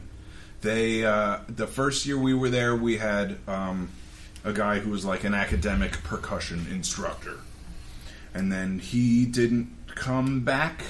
They 0.62 1.06
uh, 1.06 1.40
the 1.48 1.68
first 1.68 2.06
year 2.06 2.18
we 2.18 2.34
were 2.34 2.50
there, 2.50 2.76
we 2.76 2.98
had 2.98 3.38
um, 3.48 3.90
a 4.44 4.54
guy 4.54 4.80
who 4.80 4.92
was 4.92 5.06
like 5.06 5.24
an 5.24 5.34
academic 5.34 6.04
percussion 6.04 6.68
instructor, 6.70 7.38
and 8.34 8.52
then 8.52 8.80
he 8.80 9.26
didn't 9.26 9.74
come 9.96 10.42
back. 10.42 10.84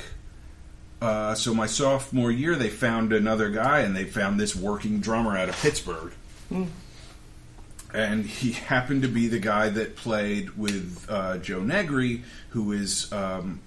Uh, 1.02 1.34
so 1.34 1.54
my 1.54 1.66
sophomore 1.66 2.32
year, 2.32 2.56
they 2.56 2.70
found 2.70 3.12
another 3.12 3.50
guy, 3.50 3.80
and 3.80 3.96
they 3.96 4.06
found 4.06 4.40
this 4.40 4.56
working 4.56 5.00
drummer 5.00 5.36
out 5.36 5.50
of 5.50 5.60
Pittsburgh 5.60 6.14
and 7.94 8.26
he 8.26 8.54
happened 8.54 9.02
to 9.02 9.08
be 9.08 9.28
the 9.28 9.40
guy 9.40 9.70
that 9.70 9.96
played 9.96 10.52
with 10.52 11.06
uh, 11.10 11.38
Joe 11.38 11.62
Negri, 11.62 12.24
who 12.50 12.72
is 12.72 13.12
um, 13.12 13.60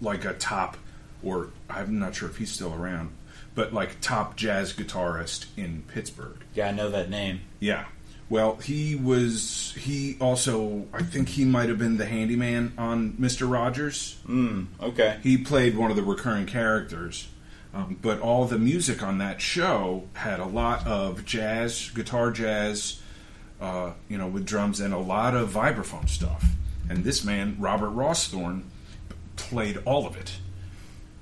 like 0.00 0.24
a 0.24 0.34
top, 0.34 0.76
or 1.22 1.48
I'm 1.68 1.98
not 1.98 2.14
sure 2.14 2.28
if 2.28 2.38
he's 2.38 2.50
still 2.50 2.74
around, 2.74 3.10
but 3.54 3.72
like 3.72 4.00
top 4.00 4.36
jazz 4.36 4.72
guitarist 4.72 5.46
in 5.56 5.84
Pittsburgh. 5.88 6.38
yeah, 6.54 6.68
I 6.68 6.72
know 6.72 6.90
that 6.90 7.10
name. 7.10 7.40
Yeah. 7.60 7.86
Well, 8.30 8.56
he 8.56 8.94
was. 8.94 9.74
He 9.78 10.16
also, 10.20 10.86
I 10.92 11.02
think 11.02 11.30
he 11.30 11.44
might 11.44 11.68
have 11.70 11.78
been 11.78 11.96
the 11.96 12.06
handyman 12.06 12.74
on 12.76 13.14
Mister 13.18 13.46
Rogers. 13.46 14.18
Mm, 14.28 14.66
okay. 14.80 15.18
He 15.22 15.38
played 15.38 15.76
one 15.76 15.90
of 15.90 15.96
the 15.96 16.02
recurring 16.02 16.46
characters. 16.46 17.28
Um, 17.74 17.98
but 18.00 18.20
all 18.20 18.46
the 18.46 18.58
music 18.58 19.02
on 19.02 19.18
that 19.18 19.40
show 19.42 20.08
had 20.14 20.40
a 20.40 20.46
lot 20.46 20.86
of 20.86 21.26
jazz, 21.26 21.90
guitar 21.94 22.30
jazz, 22.30 23.00
uh, 23.60 23.92
you 24.08 24.16
know, 24.16 24.26
with 24.26 24.46
drums 24.46 24.80
and 24.80 24.94
a 24.94 24.98
lot 24.98 25.34
of 25.34 25.50
vibraphone 25.50 26.08
stuff. 26.08 26.44
And 26.88 27.04
this 27.04 27.24
man, 27.24 27.56
Robert 27.58 27.90
Rawsthorne, 27.90 28.62
played 29.36 29.78
all 29.84 30.06
of 30.06 30.16
it. 30.16 30.32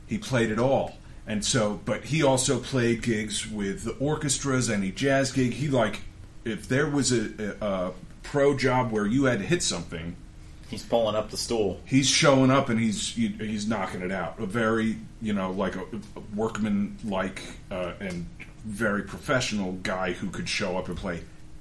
He 0.06 0.18
played 0.18 0.50
it 0.52 0.58
all. 0.58 0.98
And 1.26 1.44
so, 1.44 1.80
but 1.84 2.04
he 2.04 2.22
also 2.22 2.60
played 2.60 3.02
gigs 3.02 3.50
with 3.50 3.82
the 3.82 3.96
orchestras 3.98 4.68
and 4.68 4.84
he 4.84 4.92
jazz 4.92 5.32
gig. 5.32 5.54
He 5.54 5.66
like, 5.66 6.02
if 6.47 6.69
there 6.69 6.88
was 6.88 7.12
a, 7.12 7.57
a, 7.61 7.67
a 7.67 7.93
pro 8.23 8.57
job 8.57 8.93
where 8.93 9.07
you 9.07 9.25
had 9.25 9.41
to 9.41 9.45
hit 9.45 9.62
something, 9.62 10.17
He's 10.69 10.83
pulling 10.83 11.15
up 11.15 11.31
the 11.31 11.37
stool. 11.37 11.81
he's 11.85 12.09
showing 12.09 12.50
up 12.50 12.69
and 12.69 12.81
he's 12.81 13.15
he, 13.15 13.29
he's 13.29 13.69
knocking 13.69 14.00
it 14.00 14.11
out. 14.11 14.41
A 14.41 14.47
very 14.47 14.99
you 15.23 15.33
know 15.33 15.53
like 15.53 15.76
a, 15.76 15.85
workman 16.35 16.99
like 17.05 17.43
uh, 17.71 17.93
and 18.00 18.26
very 18.65 19.03
professional 19.03 19.73
guy 19.83 20.12
who 20.12 20.29
could 20.29 20.49
show 20.49 20.76
up 20.76 20.88
and 20.88 20.97
play 20.97 21.21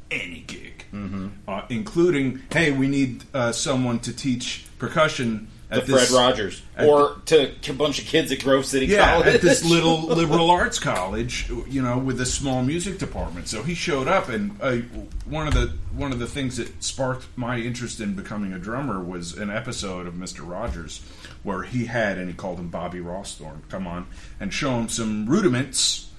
any 0.09 0.43
gig, 0.47 0.85
mm-hmm. 0.91 1.27
uh, 1.47 1.61
including 1.69 2.41
hey, 2.51 2.71
we 2.71 2.87
need 2.87 3.23
uh, 3.33 3.51
someone 3.51 3.99
to 3.99 4.13
teach 4.13 4.65
percussion 4.79 5.47
The 5.69 5.77
at 5.77 5.87
this 5.87 6.09
Fred 6.09 6.17
Rogers, 6.17 6.61
or 6.77 7.15
to, 7.25 7.51
to 7.51 7.71
a 7.71 7.73
bunch 7.73 7.99
of 7.99 8.05
kids 8.05 8.31
at 8.31 8.43
Grove 8.43 8.65
City 8.65 8.85
yeah, 8.85 9.13
College. 9.13 9.35
at 9.35 9.41
this 9.41 9.65
little 9.65 10.01
liberal 10.15 10.51
arts 10.51 10.77
college, 10.77 11.49
you 11.67 11.81
know, 11.81 11.97
with 11.97 12.21
a 12.21 12.25
small 12.25 12.61
music 12.61 12.99
department. 12.99 13.47
So 13.47 13.63
he 13.63 13.73
showed 13.73 14.07
up, 14.07 14.29
and 14.29 14.57
uh, 14.61 14.77
one 15.25 15.47
of 15.47 15.55
the 15.55 15.73
one 15.91 16.11
of 16.11 16.19
the 16.19 16.27
things 16.27 16.57
that 16.57 16.83
sparked 16.83 17.25
my 17.35 17.57
interest 17.57 17.99
in 17.99 18.13
becoming 18.13 18.53
a 18.53 18.59
drummer 18.59 19.01
was 19.01 19.33
an 19.33 19.49
episode 19.49 20.05
of 20.05 20.15
Mister 20.15 20.43
Rogers, 20.43 21.01
where 21.41 21.63
he 21.63 21.85
had 21.85 22.19
and 22.19 22.27
he 22.29 22.35
called 22.35 22.59
him 22.59 22.69
Bobby 22.69 22.99
Rawsthorne 22.99 23.67
come 23.69 23.87
on 23.87 24.05
and 24.39 24.53
show 24.53 24.77
him 24.77 24.87
some 24.87 25.25
rudiments 25.25 26.11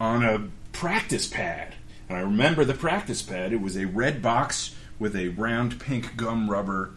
on 0.00 0.24
a 0.24 0.48
practice 0.72 1.26
pad. 1.26 1.74
And 2.08 2.16
I 2.16 2.20
remember 2.22 2.64
the 2.64 2.74
practice 2.74 3.20
pad. 3.20 3.52
It 3.52 3.60
was 3.60 3.76
a 3.76 3.86
red 3.86 4.22
box 4.22 4.74
with 4.98 5.14
a 5.14 5.28
round 5.28 5.78
pink 5.78 6.16
gum 6.16 6.50
rubber 6.50 6.92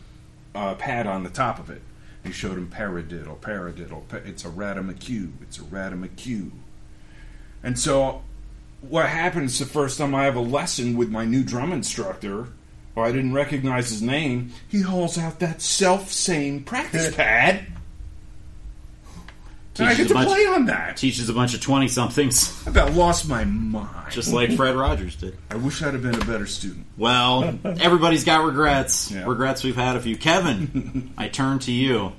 uh, 0.56 0.76
pad 0.76 1.08
on 1.08 1.24
the 1.24 1.30
top 1.30 1.60
of 1.60 1.70
it. 1.70 1.82
He 2.24 2.32
showed 2.32 2.58
him 2.58 2.70
paradiddle, 2.70 3.40
paradiddle. 3.40 4.08
Pa- 4.08 4.18
it's 4.18 4.46
a 4.46 4.50
ratamacue. 4.50 5.32
It's 5.42 5.58
a 5.58 5.64
ratamacue. 5.64 6.52
And 7.64 7.78
so, 7.80 8.22
what 8.82 9.08
happens 9.10 9.58
the 9.60 9.66
first 9.66 9.98
time 9.98 10.14
I 10.14 10.26
have 10.26 10.36
a 10.36 10.42
lesson 10.42 10.98
with 10.98 11.10
my 11.10 11.26
new 11.26 11.44
drum 11.44 11.72
instructor? 11.72 12.48
Or 12.96 13.06
I 13.06 13.12
didn't 13.12 13.34
recognize 13.34 13.90
his 13.90 14.02
name. 14.02 14.52
He 14.68 14.82
hauls 14.82 15.18
out 15.18 15.40
that 15.40 15.62
self 15.62 16.12
same 16.12 16.64
practice 16.64 17.16
pad. 17.16 17.66
And 19.82 19.90
I 19.90 19.96
get 19.96 20.06
a 20.06 20.08
to 20.10 20.14
bunch- 20.14 20.28
play 20.28 20.46
on 20.46 20.66
that. 20.68 20.98
Teaches 20.98 21.30
a 21.30 21.34
bunch 21.34 21.54
of 21.54 21.62
twenty 21.62 21.88
somethings, 21.88 22.64
I 22.66 22.70
about 22.72 22.94
lost 22.94 23.28
my 23.28 23.44
mind. 23.44 24.12
just 24.12 24.32
like 24.34 24.56
Fred 24.56 24.76
Rogers 24.76 25.16
did. 25.16 25.38
I 25.50 25.56
wish 25.56 25.82
I'd 25.82 25.94
have 25.94 26.02
been 26.04 26.16
a 26.16 26.26
better 26.26 26.46
student. 26.48 26.86
Well, 26.98 27.58
everybody's 27.64 28.24
got 28.24 28.46
regrets. 28.46 29.12
Yeah. 29.12 29.26
Regrets 29.28 29.64
we've 29.64 29.76
had 29.76 29.96
a 29.96 30.02
few. 30.02 30.16
Kevin, 30.18 31.12
I 31.18 31.28
turn 31.28 31.60
to 31.60 31.72
you. 31.72 32.14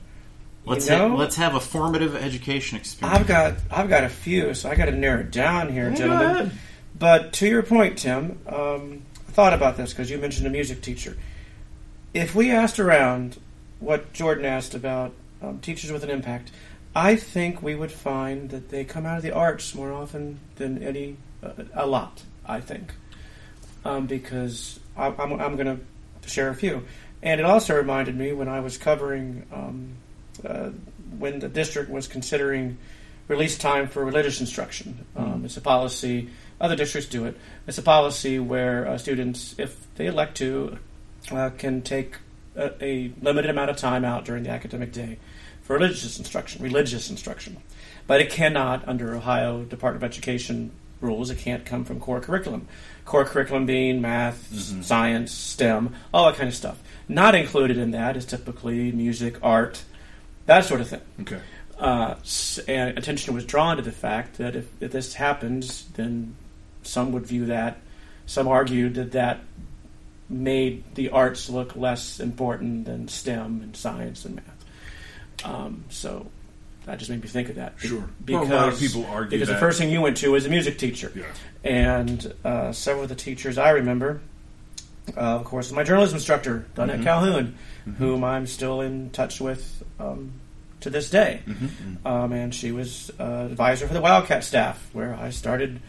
Let's 0.65 0.87
You 0.89 0.97
know- 0.97 1.09
ha- 1.11 1.15
let's 1.17 1.37
have 1.37 1.55
a 1.55 1.61
formative 1.61 2.15
education 2.17 2.79
experience. 2.79 3.19
I've 3.21 3.27
got 3.27 3.55
I've 3.71 3.89
got 3.89 4.05
a 4.05 4.09
few, 4.09 4.55
so 4.55 4.71
I 4.71 4.75
got 4.75 4.85
to 4.87 4.93
narrow 4.93 5.21
it 5.21 5.31
down 5.31 5.73
here, 5.73 5.91
go 5.91 5.97
gentlemen. 5.97 6.27
ahead. 6.37 6.53
But 6.99 7.33
to 7.35 7.49
your 7.49 7.63
point, 7.63 7.99
Tim, 7.99 8.39
um, 8.47 9.03
I 9.29 9.33
thought 9.33 9.53
about 9.55 9.77
this 9.77 9.91
because 9.93 10.11
you 10.11 10.19
mentioned 10.19 10.47
a 10.47 10.51
music 10.51 10.83
teacher. 10.83 11.17
If 12.15 12.35
we 12.35 12.51
asked 12.51 12.79
around 12.79 13.39
what 13.81 14.13
Jordan 14.13 14.45
asked 14.45 14.75
about 14.75 15.13
um, 15.43 15.59
teachers 15.61 15.91
with 15.91 16.05
an 16.05 16.11
impact, 16.11 16.53
I 16.95 17.17
think 17.17 17.63
we 17.63 17.75
would 17.75 17.93
find 17.93 18.51
that 18.51 18.69
they 18.69 18.85
come 18.85 19.07
out 19.07 19.17
of 19.17 19.23
the 19.23 19.33
arts 19.33 19.75
more 19.75 19.93
often 19.93 20.41
than 20.57 20.83
any 20.83 21.17
uh, 21.43 21.51
a 21.75 21.87
lot. 21.87 22.23
I 22.47 22.61
think 22.61 22.93
um, 23.85 24.07
because 24.07 24.79
I, 24.97 25.07
I'm, 25.07 25.33
I'm 25.41 25.57
going 25.57 25.79
to 26.23 26.29
share 26.29 26.51
a 26.51 26.55
few, 26.55 26.85
and 27.23 27.41
it 27.41 27.45
also 27.45 27.77
reminded 27.77 28.17
me 28.17 28.33
when 28.33 28.49
I 28.49 28.61
was 28.61 28.77
covering 28.77 29.47
um, 29.53 29.95
uh, 30.47 30.71
when 31.19 31.39
the 31.39 31.49
district 31.49 31.91
was 31.91 32.07
considering 32.07 32.79
release 33.29 33.57
time 33.57 33.89
for 33.89 34.05
religious 34.05 34.41
instruction. 34.41 35.07
Um, 35.17 35.45
It's 35.45 35.57
a 35.57 35.61
policy. 35.61 36.29
Other 36.61 36.77
districts 36.77 37.09
do 37.09 37.25
it. 37.25 37.37
It's 37.67 37.79
a 37.79 37.83
policy 37.83 38.39
where 38.39 38.87
uh, 38.87 38.99
students, 38.99 39.55
if 39.59 39.87
they 39.95 40.07
elect 40.07 40.37
to, 40.39 40.79
uh, 41.31 41.51
can 41.57 41.83
take 41.83 42.17
a, 42.57 42.85
a 42.85 43.13
limited 43.21 43.51
amount 43.51 43.71
of 43.71 43.77
time 43.77 44.05
out 44.05 44.25
during 44.25 44.45
the 44.45 44.51
academic 44.51 44.93
day 44.93 45.19
for 45.63 45.75
religious 45.75 46.19
instruction. 46.19 46.63
Religious 46.63 47.11
instruction, 47.11 47.57
but 48.07 48.21
it 48.21 48.31
cannot, 48.31 48.87
under 48.89 49.15
Ohio 49.15 49.63
Department 49.65 50.05
of 50.05 50.11
Education 50.11 50.71
rules, 51.01 51.31
it 51.31 51.39
can't 51.39 51.65
come 51.65 51.85
from 51.85 51.99
core 52.01 52.21
curriculum. 52.21 52.69
Core 53.05 53.25
curriculum 53.25 53.67
being 53.67 54.01
math, 54.01 54.53
s- 54.53 54.75
science, 54.87 55.33
STEM, 55.33 55.95
all 56.15 56.27
that 56.27 56.37
kind 56.37 56.49
of 56.49 56.55
stuff. 56.55 56.81
Not 57.09 57.35
included 57.35 57.77
in 57.77 57.91
that 57.93 58.17
is 58.17 58.25
typically 58.25 58.93
music, 58.93 59.37
art, 59.43 59.83
that 60.47 60.65
sort 60.65 60.81
of 60.81 60.89
thing 60.89 61.01
Okay. 61.21 61.41
uh, 61.79 62.15
and 62.69 62.97
attention 62.99 63.35
was 63.35 63.45
drawn 63.45 63.77
to 63.77 63.83
the 63.83 63.93
fact 63.93 64.39
that 64.39 64.55
if, 64.57 64.67
if 64.81 64.93
this 64.93 65.15
happens, 65.15 65.87
then 65.95 66.35
some 66.83 67.13
would 67.13 67.27
view 67.27 67.47
that. 67.47 67.79
Some 68.27 68.47
argued 68.49 68.95
that 68.95 69.13
that 69.13 69.41
made 70.29 70.83
the 70.95 71.11
arts 71.11 71.49
look 71.51 71.75
less 71.77 72.19
important 72.21 72.85
than 72.87 73.09
STEM 73.09 73.61
and 73.63 73.77
science 73.77 74.25
and 74.25 74.37
math. 74.37 74.62
Um, 75.45 75.85
so 75.91 76.27
that 76.87 76.99
just 76.99 77.11
made 77.11 77.23
me 77.23 77.29
think 77.29 77.49
of 77.49 77.57
that. 77.57 77.79
Be- 77.79 77.89
Sure. 77.89 78.09
because 78.25 78.49
Well, 78.49 78.59
a 78.59 78.61
lot 78.65 78.69
of 78.73 78.79
people 78.79 79.05
argue 79.07 79.31
because 79.31 79.49
that. 79.49 79.55
the 79.55 79.61
first 79.61 79.79
thing 79.79 79.91
you 79.91 80.01
went 80.01 80.17
to 80.19 80.31
was 80.33 80.47
a 80.47 80.49
music 80.49 80.79
teacher, 80.79 81.13
Yeah. 81.15 81.25
and 81.65 82.35
uh, 82.45 82.73
several 82.73 83.05
of 83.05 83.09
the 83.09 83.15
teachers 83.15 83.59
I 83.59 83.71
remember, 83.71 84.21
uh, 85.17 85.21
of 85.21 85.45
course, 85.45 85.71
my 85.73 85.83
journalism 85.85 86.17
instructor, 86.17 86.67
Donette 86.75 86.95
Mm-hmm. 86.95 87.03
Calhoun, 87.05 87.55
whom 87.99 88.23
I'm 88.25 88.47
still 88.47 88.81
in 88.81 89.11
touch 89.11 89.41
with 89.41 89.83
um, 90.01 90.33
to 90.81 90.91
this 90.91 91.11
day, 91.11 91.41
Mm-hmm. 91.47 92.07
um, 92.07 92.33
and 92.33 92.55
she 92.55 92.73
was 92.73 93.11
uh, 93.21 93.49
advisor 93.51 93.87
for 93.87 93.95
the 93.95 94.01
Wildcat 94.01 94.43
staff, 94.45 94.89
where 94.93 95.15
I 95.15 95.31
started 95.31 95.81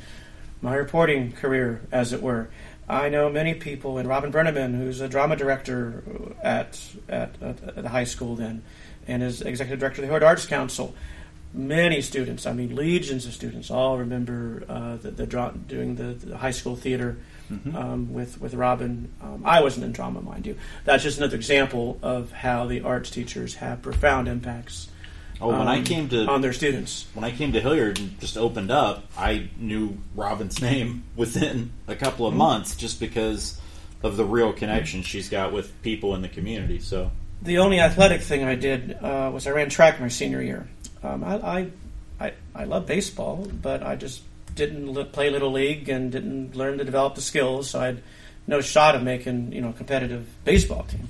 my 0.62 0.76
reporting 0.76 1.32
career, 1.32 1.82
as 1.92 2.14
it 2.14 2.22
were. 2.22 2.50
I 2.88 3.10
know 3.10 3.30
many 3.30 3.54
people, 3.54 3.98
and 3.98 4.08
Robin 4.08 4.32
Brenneman, 4.32 4.76
who's 4.78 5.02
a 5.02 5.08
drama 5.08 5.36
director 5.36 6.04
at, 6.44 6.80
at, 7.10 7.36
at 7.42 7.76
the 7.82 7.90
high 7.90 8.04
school 8.04 8.36
then, 8.36 8.62
and 9.08 9.24
is 9.24 9.42
executive 9.42 9.80
director 9.80 10.02
of 10.02 10.04
the 10.04 10.08
Hilliard 10.08 10.24
Arts 10.24 10.46
Council. 10.46 10.94
Many 11.56 12.02
students, 12.02 12.48
I 12.48 12.54
mean 12.54 12.76
legions 12.76 13.28
of 13.28 13.34
students, 13.34 13.70
all 13.70 14.00
remember 14.00 14.64
uh, 14.68 14.96
the, 14.98 15.12
the 15.12 15.28
dra- 15.28 15.54
doing 15.68 15.96
the, 15.96 16.14
the 16.14 16.38
high 16.38 16.52
school 16.52 16.76
theater 16.76 17.18
um, 17.76 18.12
with 18.12 18.42
with 18.42 18.56
Robin. 18.56 19.14
Um, 19.22 19.44
I 19.46 19.62
wasn't 19.62 19.86
in 19.86 19.92
drama, 19.92 20.22
mind 20.22 20.48
you. 20.48 20.58
That's 20.86 21.04
just 21.04 21.20
another 21.20 21.36
example 21.36 22.00
of 22.02 22.32
how 22.32 22.66
the 22.66 22.82
arts 22.82 23.12
teachers 23.12 23.56
have 23.56 23.84
profound 23.84 24.28
impacts 24.28 24.90
Oh, 25.42 25.50
when 25.50 25.68
I 25.68 25.80
um, 25.80 25.84
came 25.84 26.10
to 26.10 26.26
on 26.26 26.42
their 26.42 26.54
students. 26.54 27.06
when 27.14 27.24
I 27.24 27.32
came 27.32 27.52
to 27.54 27.60
Hilliard 27.60 28.00
and 28.00 28.20
just 28.20 28.38
opened 28.38 28.72
up, 28.72 29.04
I 29.18 29.50
knew 29.58 29.98
Robin's 30.16 30.62
name 30.62 31.04
within 31.16 31.72
a 31.88 31.96
couple 31.96 32.26
of 32.26 32.34
months 32.34 32.76
just 32.76 33.00
because 33.00 33.60
of 34.02 34.16
the 34.18 34.26
real 34.26 34.54
connection 34.54 35.02
she's 35.04 35.30
got 35.30 35.52
with 35.52 35.80
people 35.82 36.16
in 36.16 36.22
the 36.22 36.30
community. 36.30 36.80
So 36.80 37.12
The 37.42 37.58
only 37.58 37.80
athletic 37.80 38.22
thing 38.22 38.44
I 38.44 38.56
did 38.56 38.94
uh, 38.94 39.30
was 39.34 39.48
I 39.48 39.52
ran 39.52 39.70
track 39.70 40.00
my 40.00 40.08
senior 40.08 40.42
year. 40.42 40.68
Um, 41.04 41.24
I, 41.24 41.36
I, 41.36 41.68
I, 42.20 42.34
I 42.56 42.64
love 42.64 42.86
baseball, 42.86 43.48
but 43.62 43.84
I 43.84 43.96
just 43.96 44.22
didn't 44.56 44.94
li- 44.94 45.04
play 45.04 45.30
little 45.30 45.52
league 45.52 45.90
and 45.90 46.12
didn't 46.12 46.56
learn 46.56 46.78
to 46.78 46.86
develop 46.86 47.16
the 47.16 47.22
skills. 47.22 47.70
So 47.72 47.82
I 47.82 47.88
had 47.88 48.04
no 48.48 48.62
shot 48.62 48.96
of 48.96 49.04
making 49.04 49.52
you 49.52 49.62
know 49.62 49.70
a 49.70 49.74
competitive 49.74 50.26
baseball 50.46 50.84
team. 50.84 51.10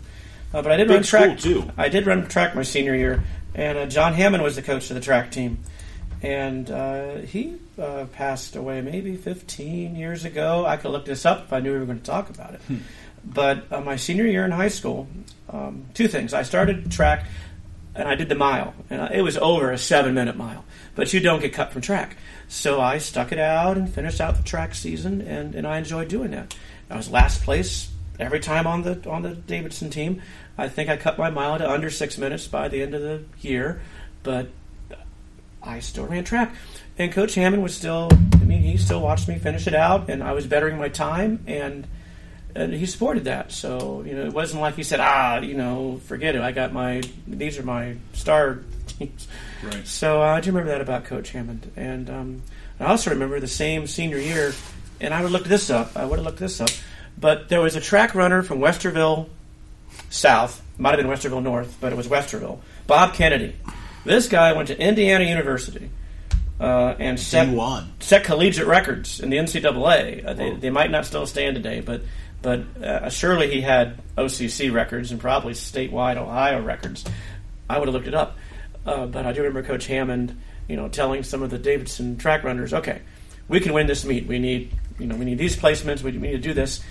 Uh, 0.53 0.61
but 0.61 0.71
I 0.71 0.77
did 0.77 0.87
Big 0.87 0.95
run 0.95 1.03
track 1.03 1.39
too. 1.39 1.69
I 1.77 1.89
did 1.89 2.05
run 2.05 2.27
track 2.27 2.55
my 2.55 2.63
senior 2.63 2.95
year, 2.95 3.23
and 3.55 3.77
uh, 3.77 3.85
John 3.87 4.13
Hammond 4.13 4.43
was 4.43 4.55
the 4.55 4.61
coach 4.61 4.89
of 4.89 4.95
the 4.95 5.01
track 5.01 5.31
team, 5.31 5.59
and 6.21 6.69
uh, 6.69 7.15
he 7.17 7.57
uh, 7.79 8.05
passed 8.13 8.55
away 8.55 8.81
maybe 8.81 9.15
15 9.15 9.95
years 9.95 10.25
ago. 10.25 10.65
I 10.65 10.77
could 10.77 10.91
look 10.91 11.05
this 11.05 11.25
up 11.25 11.45
if 11.45 11.53
I 11.53 11.59
knew 11.59 11.73
we 11.73 11.79
were 11.79 11.85
going 11.85 11.99
to 11.99 12.05
talk 12.05 12.29
about 12.29 12.53
it. 12.53 12.61
But 13.25 13.71
uh, 13.71 13.81
my 13.81 13.95
senior 13.95 14.25
year 14.25 14.45
in 14.45 14.51
high 14.51 14.67
school, 14.67 15.07
um, 15.49 15.85
two 15.93 16.07
things. 16.07 16.33
I 16.33 16.43
started 16.43 16.91
track, 16.91 17.25
and 17.95 18.07
I 18.07 18.15
did 18.15 18.29
the 18.29 18.35
mile, 18.35 18.73
and 18.89 19.13
it 19.13 19.21
was 19.21 19.37
over 19.37 19.71
a 19.71 19.77
seven-minute 19.77 20.35
mile. 20.35 20.65
But 20.95 21.13
you 21.13 21.19
don't 21.19 21.39
get 21.39 21.53
cut 21.53 21.71
from 21.71 21.81
track, 21.81 22.17
so 22.47 22.81
I 22.81 22.97
stuck 22.97 23.31
it 23.31 23.39
out 23.39 23.77
and 23.77 23.91
finished 23.91 24.21
out 24.21 24.35
the 24.35 24.43
track 24.43 24.75
season, 24.75 25.21
and, 25.21 25.55
and 25.55 25.65
I 25.65 25.77
enjoyed 25.77 26.07
doing 26.07 26.31
that. 26.31 26.55
I 26.89 26.97
was 26.97 27.09
last 27.09 27.43
place 27.43 27.89
every 28.19 28.39
time 28.39 28.67
on 28.67 28.83
the 28.83 29.09
on 29.09 29.23
the 29.23 29.35
Davidson 29.35 29.89
team. 29.89 30.21
I 30.57 30.67
think 30.69 30.89
I 30.89 30.97
cut 30.97 31.17
my 31.17 31.31
mile 31.31 31.57
to 31.57 31.69
under 31.69 31.89
six 31.89 32.17
minutes 32.17 32.45
by 32.47 32.67
the 32.67 32.81
end 32.83 32.93
of 32.93 33.01
the 33.01 33.23
year, 33.41 33.81
but 34.21 34.49
I 35.63 35.79
still 35.79 36.05
ran 36.05 36.23
track. 36.23 36.53
And 36.97 37.11
Coach 37.11 37.35
Hammond 37.35 37.63
was 37.63 37.75
still, 37.75 38.09
I 38.33 38.43
mean, 38.43 38.61
he 38.61 38.77
still 38.77 39.01
watched 39.01 39.27
me 39.27 39.39
finish 39.39 39.65
it 39.65 39.73
out, 39.73 40.09
and 40.09 40.21
I 40.21 40.33
was 40.33 40.45
bettering 40.45 40.77
my 40.77 40.89
time, 40.89 41.43
and, 41.47 41.87
and 42.55 42.73
he 42.73 42.85
supported 42.85 43.25
that. 43.25 43.51
So, 43.51 44.03
you 44.05 44.13
know, 44.13 44.25
it 44.25 44.33
wasn't 44.33 44.61
like 44.61 44.75
he 44.75 44.83
said, 44.83 44.99
ah, 44.99 45.39
you 45.39 45.55
know, 45.55 45.99
forget 46.05 46.35
it. 46.35 46.41
I 46.41 46.51
got 46.51 46.73
my, 46.73 47.01
these 47.27 47.57
are 47.57 47.63
my 47.63 47.95
star 48.13 48.59
teams. 48.87 49.27
Right. 49.63 49.87
So 49.87 50.21
uh, 50.21 50.25
I 50.25 50.41
do 50.41 50.51
remember 50.51 50.71
that 50.71 50.81
about 50.81 51.05
Coach 51.05 51.31
Hammond. 51.31 51.71
And 51.75 52.09
um, 52.09 52.41
I 52.79 52.85
also 52.85 53.09
remember 53.11 53.39
the 53.39 53.47
same 53.47 53.87
senior 53.87 54.17
year, 54.17 54.53
and 55.01 55.13
I 55.13 55.21
would 55.21 55.31
look 55.31 55.45
this 55.45 55.69
up. 55.69 55.95
I 55.95 56.05
would 56.05 56.17
have 56.19 56.25
looked 56.25 56.39
this 56.39 56.61
up. 56.61 56.69
But 57.17 57.49
there 57.49 57.61
was 57.61 57.75
a 57.75 57.81
track 57.81 58.15
runner 58.15 58.43
from 58.43 58.59
Westerville 58.59 59.29
South, 60.09 60.61
might 60.77 60.91
have 60.91 60.99
been 60.99 61.07
Westerville 61.07 61.43
North, 61.43 61.77
but 61.79 61.93
it 61.93 61.95
was 61.95 62.07
Westerville, 62.07 62.59
Bob 62.87 63.13
Kennedy. 63.13 63.55
This 64.05 64.27
guy 64.27 64.53
went 64.53 64.67
to 64.67 64.79
Indiana 64.79 65.23
University 65.23 65.89
uh, 66.59 66.95
and 66.99 67.19
set, 67.19 67.47
set 67.99 68.23
collegiate 68.23 68.67
records 68.67 69.19
in 69.19 69.29
the 69.29 69.37
NCAA. 69.37 70.25
Uh, 70.25 70.33
they, 70.33 70.51
they 70.51 70.69
might 70.69 70.91
not 70.91 71.05
still 71.05 71.25
stand 71.25 71.55
today, 71.55 71.81
but 71.81 72.01
but 72.43 72.61
uh, 72.83 73.09
surely 73.09 73.49
he 73.49 73.61
had 73.61 73.99
OCC 74.17 74.71
records 74.71 75.11
and 75.11 75.19
probably 75.19 75.53
statewide 75.53 76.17
Ohio 76.17 76.61
records. 76.61 77.03
I 77.69 77.79
would 77.79 77.87
have 77.87 77.95
looked 77.95 78.07
it 78.07 78.13
up, 78.13 78.37
uh, 78.85 79.07
but 79.07 79.25
I 79.25 79.31
do 79.31 79.39
remember 79.41 79.63
Coach 79.63 79.87
Hammond, 79.87 80.39
you 80.67 80.75
know, 80.75 80.89
telling 80.89 81.23
some 81.23 81.41
of 81.41 81.49
the 81.49 81.57
Davidson 81.57 82.17
track 82.17 82.43
runners, 82.43 82.73
"Okay, 82.73 83.01
we 83.47 83.61
can 83.61 83.73
win 83.73 83.87
this 83.87 84.05
meet. 84.05 84.27
We 84.27 84.37
need, 84.37 84.71
you 84.99 85.07
know, 85.07 85.15
we 85.15 85.25
need 85.25 85.37
these 85.37 85.55
placements. 85.55 86.03
We 86.03 86.11
need 86.11 86.31
to 86.31 86.37
do 86.37 86.53
this." 86.53 86.83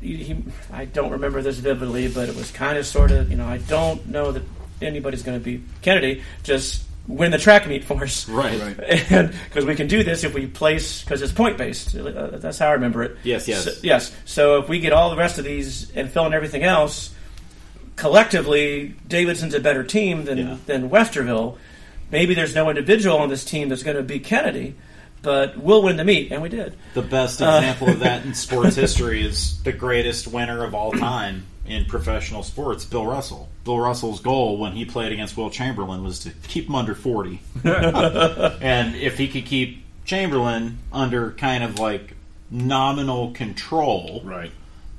He, 0.00 0.16
he, 0.16 0.44
I 0.72 0.84
don't 0.84 1.10
remember 1.10 1.42
this 1.42 1.58
vividly, 1.58 2.08
but 2.08 2.28
it 2.28 2.36
was 2.36 2.50
kind 2.52 2.78
of 2.78 2.86
sort 2.86 3.10
of, 3.10 3.30
you 3.30 3.36
know, 3.36 3.46
I 3.46 3.58
don't 3.58 4.06
know 4.08 4.32
that 4.32 4.42
anybody's 4.80 5.22
going 5.22 5.38
to 5.38 5.44
beat 5.44 5.62
Kennedy. 5.82 6.22
Just 6.42 6.84
win 7.08 7.30
the 7.32 7.38
track 7.38 7.66
meet 7.66 7.84
for 7.84 8.02
us, 8.04 8.28
Right. 8.28 8.60
Right. 8.60 9.10
and 9.12 9.34
because 9.48 9.64
we 9.64 9.74
can 9.74 9.88
do 9.88 10.02
this 10.04 10.22
if 10.24 10.34
we 10.34 10.46
place 10.46 11.02
because 11.02 11.20
it's 11.22 11.32
point 11.32 11.58
based. 11.58 11.94
Uh, 11.96 12.38
that's 12.38 12.58
how 12.58 12.68
I 12.68 12.72
remember 12.72 13.02
it. 13.02 13.16
Yes, 13.24 13.48
yes. 13.48 13.64
So, 13.64 13.70
yes. 13.82 14.12
So 14.24 14.58
if 14.58 14.68
we 14.68 14.78
get 14.78 14.92
all 14.92 15.10
the 15.10 15.16
rest 15.16 15.38
of 15.38 15.44
these 15.44 15.90
and 15.96 16.08
fill 16.10 16.26
in 16.26 16.34
everything 16.34 16.62
else, 16.62 17.10
collectively, 17.96 18.94
Davidson's 19.08 19.54
a 19.54 19.60
better 19.60 19.84
team 19.84 20.24
than 20.24 20.38
Yeah. 20.38 20.56
than 20.66 20.90
Westerville. 20.90 21.56
Maybe 22.10 22.34
there's 22.34 22.54
no 22.54 22.68
individual 22.68 23.18
on 23.18 23.28
this 23.28 23.44
team 23.44 23.68
that's 23.68 23.82
going 23.82 23.96
to 23.96 24.02
beat 24.02 24.24
Kennedy, 24.24 24.74
but 25.22 25.56
we'll 25.56 25.82
win 25.82 25.96
the 25.96 26.04
meet, 26.04 26.30
and 26.30 26.42
we 26.42 26.48
did. 26.50 26.74
The 26.94 27.02
best 27.02 27.40
Uh, 27.40 27.56
example 27.58 27.88
of 27.88 28.00
that 28.00 28.24
in 28.24 28.34
sports 28.46 28.76
history 28.76 29.24
is 29.26 29.62
the 29.62 29.72
greatest 29.72 30.26
winner 30.28 30.62
of 30.64 30.74
all 30.74 30.92
time 30.92 31.46
in 31.66 31.84
professional 31.84 32.42
sports, 32.42 32.84
Bill 32.84 33.06
Russell. 33.06 33.48
Bill 33.64 33.78
Russell's 33.78 34.20
goal 34.20 34.58
when 34.58 34.72
he 34.72 34.84
played 34.84 35.12
against 35.12 35.36
Wilt 35.36 35.52
Chamberlain 35.52 36.02
was 36.02 36.18
to 36.20 36.30
keep 36.48 36.66
him 36.68 36.74
under 36.74 36.94
40. 36.94 37.40
and 37.64 38.96
if 38.96 39.18
he 39.18 39.28
could 39.28 39.46
keep 39.46 39.84
Chamberlain 40.04 40.78
under 40.92 41.30
kind 41.32 41.62
of 41.64 41.78
like 41.78 42.14
nominal 42.50 43.32
control, 43.32 44.20
Right. 44.24 44.50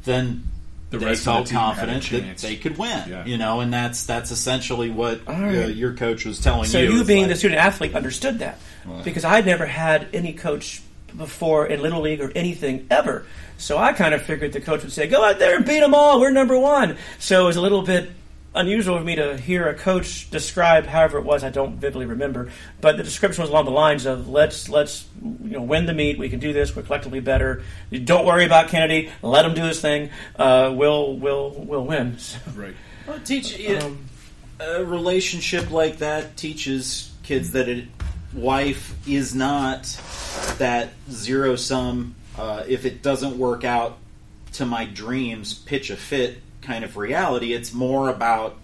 then 0.06 0.44
The 0.90 1.00
they 1.00 1.16
felt 1.16 1.46
the 1.46 1.50
team 1.52 1.60
had 1.60 1.90
a 1.90 1.92
confident 2.00 2.10
that 2.26 2.38
they 2.38 2.56
could 2.56 2.78
win. 2.78 3.04
Yeah. 3.10 3.26
You 3.26 3.38
know, 3.38 3.60
and 3.60 3.74
that's 3.74 4.06
that's 4.06 4.32
essentially 4.32 4.90
what 4.90 5.28
All 5.28 5.34
uh, 5.36 5.68
your 5.68 5.94
coach 5.94 6.26
was 6.26 6.40
telling 6.40 6.66
So 6.66 6.80
you. 6.80 6.88
So 6.92 6.94
you, 6.98 7.04
being 7.04 7.22
like- 7.24 7.30
the 7.32 7.36
student 7.36 7.60
athlete, 7.60 7.94
understood 7.96 8.40
that 8.40 8.60
because 9.04 9.24
I'd 9.26 9.46
never 9.46 9.66
had 9.66 10.08
any 10.14 10.34
coach 10.34 10.82
before 11.18 11.66
in 11.68 11.82
little 11.82 12.02
league 12.02 12.22
or 12.22 12.32
anything 12.36 12.88
ever. 12.90 13.26
So 13.58 13.78
I 13.78 13.94
kind 13.94 14.14
of 14.14 14.22
figured 14.22 14.54
the 14.54 14.62
coach 14.62 14.84
would 14.84 14.92
say, 14.92 15.08
"Go 15.08 15.24
out 15.24 15.40
there 15.40 15.56
and 15.56 15.66
beat 15.66 15.80
them 15.80 15.94
all. 15.94 16.20
We're 16.20 16.32
number 16.32 16.58
one." 16.58 16.98
So 17.20 17.44
it 17.44 17.46
was 17.46 17.56
a 17.56 17.62
little 17.62 17.82
bit 17.82 18.12
unusual 18.56 18.98
for 18.98 19.04
me 19.04 19.16
to 19.16 19.38
hear 19.38 19.68
a 19.68 19.74
coach 19.74 20.30
describe, 20.30 20.86
however 20.86 21.18
it 21.18 21.24
was. 21.24 21.44
I 21.44 21.50
don't 21.50 21.78
vividly 21.78 22.06
remember, 22.06 22.52
but 22.82 22.98
the 22.98 23.04
description 23.04 23.42
was 23.42 23.50
along 23.50 23.66
the 23.66 23.72
lines 23.72 24.06
of, 24.06 24.28
"Let's 24.28 24.70
let's 24.70 25.06
you 25.22 25.52
know 25.52 25.62
win 25.62 25.86
the 25.86 25.94
meet. 25.94 26.18
We 26.18 26.30
can 26.30 26.40
do 26.40 26.54
this. 26.54 26.76
We're 26.76 26.84
collectively 26.84 27.20
better. 27.20 27.64
Don't 27.92 28.26
worry 28.26 28.46
about 28.46 28.70
Kennedy. 28.70 29.12
Let 29.22 29.46
him 29.46 29.54
do 29.54 29.64
his 29.64 29.82
thing. 29.82 30.10
Uh, 30.36 30.74
we'll 30.76 31.18
we'll 31.18 31.52
we'll 31.52 31.86
win." 31.86 32.18
So, 32.24 32.40
Right. 32.56 32.76
Well, 33.08 33.20
teach 33.20 33.58
you 33.58 33.78
um, 33.80 34.06
a 34.60 34.84
relationship 34.84 35.72
like 35.72 35.98
that 35.98 36.38
teaches 36.38 37.12
kids 37.24 37.52
that 37.52 37.68
it, 37.68 37.86
wife 38.34 38.96
is 39.08 39.36
not 39.36 39.86
that 40.58 40.94
zero 41.10 41.56
sum. 41.56 42.16
Uh, 42.38 42.64
if 42.68 42.86
it 42.86 43.02
doesn't 43.04 43.38
work 43.38 43.64
out 43.64 43.98
to 44.54 44.66
my 44.66 44.86
dreams, 44.86 45.54
pitch 45.54 45.90
a 45.90 45.96
fit 45.96 46.42
kind 46.62 46.84
of 46.84 46.98
reality. 46.98 47.54
It's 47.54 47.74
more 47.74 48.10
about 48.10 48.58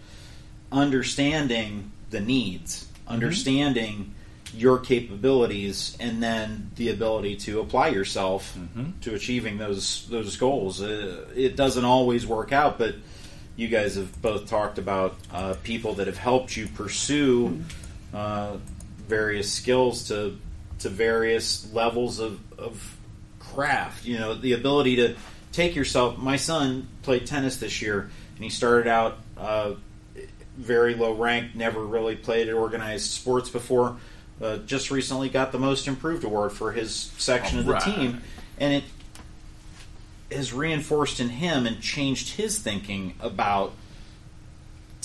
understanding 0.71 1.91
the 2.09 2.19
needs, 2.19 2.87
understanding 3.07 4.13
your 4.55 4.79
capabilities, 4.79 5.95
and 5.99 6.23
then 6.23 6.71
the 6.75 6.89
ability 6.89 7.35
to 7.35 7.59
apply 7.59 7.89
yourself 7.89 8.55
to 9.01 9.13
achieving 9.13 9.57
those 9.57 10.07
those 10.09 10.37
goals. 10.37 10.81
Uh, 10.81 11.25
it 11.35 11.55
doesn't 11.55 11.85
always 11.85 12.25
work 12.25 12.51
out, 12.51 12.79
but 12.79 12.95
you 13.55 13.67
guys 13.67 13.95
have 13.95 14.21
both 14.21 14.47
talked 14.47 14.77
about 14.77 15.15
uh, 15.33 15.53
people 15.63 15.93
that 15.95 16.07
have 16.07 16.17
helped 16.17 16.55
you 16.55 16.67
pursue 16.67 17.61
uh, 18.13 18.55
various 19.07 19.51
skills 19.51 20.07
to 20.07 20.37
to 20.79 20.89
various 20.89 21.71
levels 21.73 22.19
of, 22.19 22.39
of 22.57 22.97
craft. 23.39 24.05
You 24.05 24.17
know, 24.17 24.33
the 24.33 24.53
ability 24.53 24.97
to 24.97 25.15
take 25.51 25.75
yourself. 25.75 26.17
My 26.17 26.35
son 26.35 26.87
played 27.01 27.25
tennis 27.25 27.57
this 27.57 27.81
year, 27.81 28.09
and 28.35 28.43
he 28.43 28.49
started 28.49 28.87
out 28.87 29.17
uh, 29.37 29.73
very 30.57 30.95
low 30.95 31.13
ranked, 31.13 31.55
never 31.55 31.83
really 31.85 32.15
played 32.15 32.49
at 32.49 32.55
organized 32.55 33.11
sports 33.11 33.49
before. 33.49 33.97
Uh, 34.41 34.57
just 34.59 34.89
recently 34.89 35.27
got 35.27 35.51
the 35.51 35.59
most 35.59 35.87
improved 35.87 36.23
award 36.23 36.51
for 36.51 36.71
his 36.71 36.93
section 37.17 37.59
of 37.59 37.65
the 37.65 37.73
Alright. 37.73 37.95
team, 37.95 38.21
and 38.57 38.73
it 38.73 38.83
has 40.31 40.53
reinforced 40.53 41.19
in 41.19 41.29
him 41.29 41.65
and 41.65 41.81
changed 41.81 42.35
his 42.35 42.59
thinking 42.59 43.15
about 43.19 43.73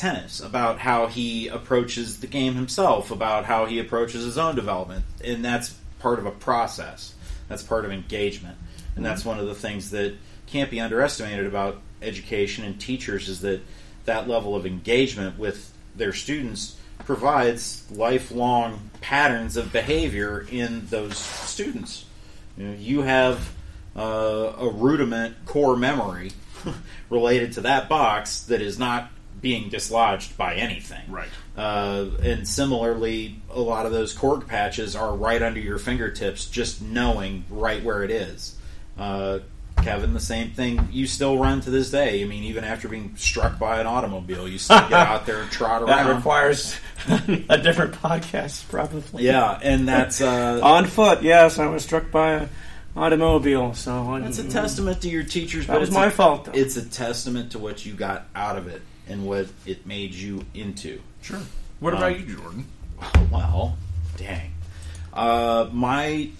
tennis, 0.05 0.40
about 0.40 0.79
how 0.79 1.07
he 1.07 1.49
approaches 1.49 2.21
the 2.21 2.27
game 2.27 2.55
himself, 2.55 3.11
about 3.11 3.47
how 3.47 3.64
he 3.64 3.79
approaches 3.79 4.23
his 4.23 4.37
own 4.37 4.55
development, 4.55 5.03
and 5.25 5.43
that's 5.43 5.71
part 5.99 6.19
of 6.19 6.27
a 6.27 6.31
process. 6.31 7.14
That's 7.49 7.62
part 7.62 7.87
of 7.87 7.90
engagement, 7.90 8.59
and 8.97 9.05
that's 9.05 9.25
one 9.25 9.38
of 9.38 9.47
the 9.47 9.55
things 9.55 9.93
that 9.93 10.14
can't 10.47 10.71
be 10.71 10.79
underestimated 10.79 11.47
about 11.47 11.81
education 12.03 12.67
and 12.67 12.79
teachers 12.79 13.31
is 13.31 13.40
that 13.40 13.62
that 14.05 14.29
level 14.29 14.55
of 14.55 14.67
engagement 14.67 15.38
with 15.38 15.73
their 15.97 16.12
students 16.12 16.77
provides 17.07 17.90
lifelong 17.90 18.90
patterns 19.01 19.57
of 19.57 19.73
behavior 19.73 20.47
in 20.51 20.87
those 20.88 21.17
students. 21.17 22.05
You, 22.59 22.67
know, 22.67 22.75
you 22.75 23.01
have 23.01 23.55
uh, 23.97 24.53
a 24.59 24.69
rudiment 24.69 25.47
core 25.47 25.79
memory 25.79 26.33
related 27.09 27.53
to 27.55 27.62
that 27.62 27.88
box 27.88 28.43
that 28.43 28.61
is 28.61 28.79
not 28.79 29.09
being 29.44 29.68
dislodged 29.68 30.38
by 30.38 30.54
anything. 30.54 31.02
Right. 31.07 31.28
Uh, 31.54 32.07
and 32.22 32.48
similarly, 32.48 33.37
a 33.50 33.61
lot 33.61 33.85
of 33.85 33.92
those 33.92 34.16
Korg 34.16 34.48
patches 34.48 34.96
are 34.96 35.14
right 35.14 35.42
under 35.42 35.61
your 35.61 35.76
fingertips, 35.76 36.46
just 36.46 36.80
knowing 36.80 37.44
right 37.50 37.85
where 37.85 38.02
it 38.02 38.11
is. 38.11 38.57
Uh, 38.98 39.40
Kevin, 39.83 40.14
the 40.14 40.20
same 40.20 40.52
thing. 40.52 40.88
You 40.90 41.07
still 41.07 41.37
run 41.37 41.61
to 41.61 41.70
this 41.70 41.90
day. 41.90 42.22
I 42.22 42.26
mean, 42.26 42.44
even 42.44 42.64
after 42.64 42.88
being 42.88 43.16
struck 43.16 43.59
by 43.59 43.80
an 43.80 43.87
automobile, 43.87 44.48
you 44.48 44.57
still 44.57 44.80
get 44.80 44.94
out 44.94 45.26
there 45.26 45.42
and 45.42 45.50
trot 45.50 45.83
around. 45.83 46.07
That 46.07 46.16
requires 46.16 46.74
a 47.50 47.59
different 47.59 47.92
podcast, 47.96 48.66
probably. 48.70 49.24
yeah, 49.24 49.59
and 49.62 49.87
that's 49.87 50.22
uh, 50.22 50.61
On 50.62 50.87
foot, 50.87 51.22
yes. 51.22 51.59
I 51.59 51.66
was 51.66 51.85
struck 51.85 52.11
by 52.11 52.33
an 52.33 52.48
automobile, 52.96 53.74
so 53.74 54.18
that's 54.22 54.38
a 54.38 54.48
testament 54.48 55.02
to 55.02 55.11
your 55.11 55.22
teachers. 55.22 55.66
That 55.66 55.74
but 55.74 55.80
was 55.80 55.90
it's 55.90 55.96
my 55.98 56.09
fault, 56.09 56.46
though. 56.46 56.52
It's 56.52 56.78
a 56.78 56.88
testament 56.88 57.52
to 57.52 57.59
what 57.59 57.85
you 57.85 57.92
got 57.92 58.26
out 58.35 58.57
of 58.57 58.68
it 58.68 58.80
and 59.09 59.27
what 59.27 59.49
it 59.67 59.87
made 59.87 60.12
you 60.14 60.45
into. 60.55 61.01
Sure. 61.23 61.40
What 61.81 61.93
Um, 61.95 61.99
about 62.03 62.21
you, 62.21 62.37
Jordan? 62.37 62.67
Well, 63.31 63.77
dang. 64.17 64.53
Uh, 65.12 65.69
my 65.73 66.31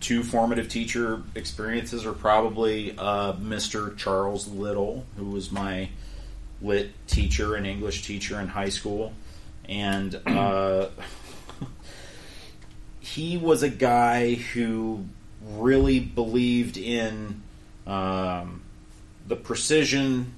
two 0.00 0.22
formative 0.22 0.68
teacher 0.68 1.22
experiences 1.34 2.04
are 2.04 2.12
probably 2.12 2.94
uh, 2.98 3.32
Mr. 3.34 3.96
Charles 3.96 4.46
Little, 4.48 5.04
who 5.16 5.24
was 5.26 5.50
my 5.50 5.88
lit 6.62 6.90
teacher 7.08 7.54
and 7.56 7.66
English 7.66 8.02
teacher 8.06 8.38
in 8.40 8.48
high 8.48 8.68
school. 8.68 9.12
And 9.68 10.14
uh, 10.26 10.88
he 13.00 13.36
was 13.36 13.62
a 13.62 13.68
guy 13.70 14.34
who 14.34 15.04
really 15.56 16.00
believed 16.00 16.76
in 16.76 17.42
um, 17.86 18.62
the 19.26 19.36
precision, 19.36 20.32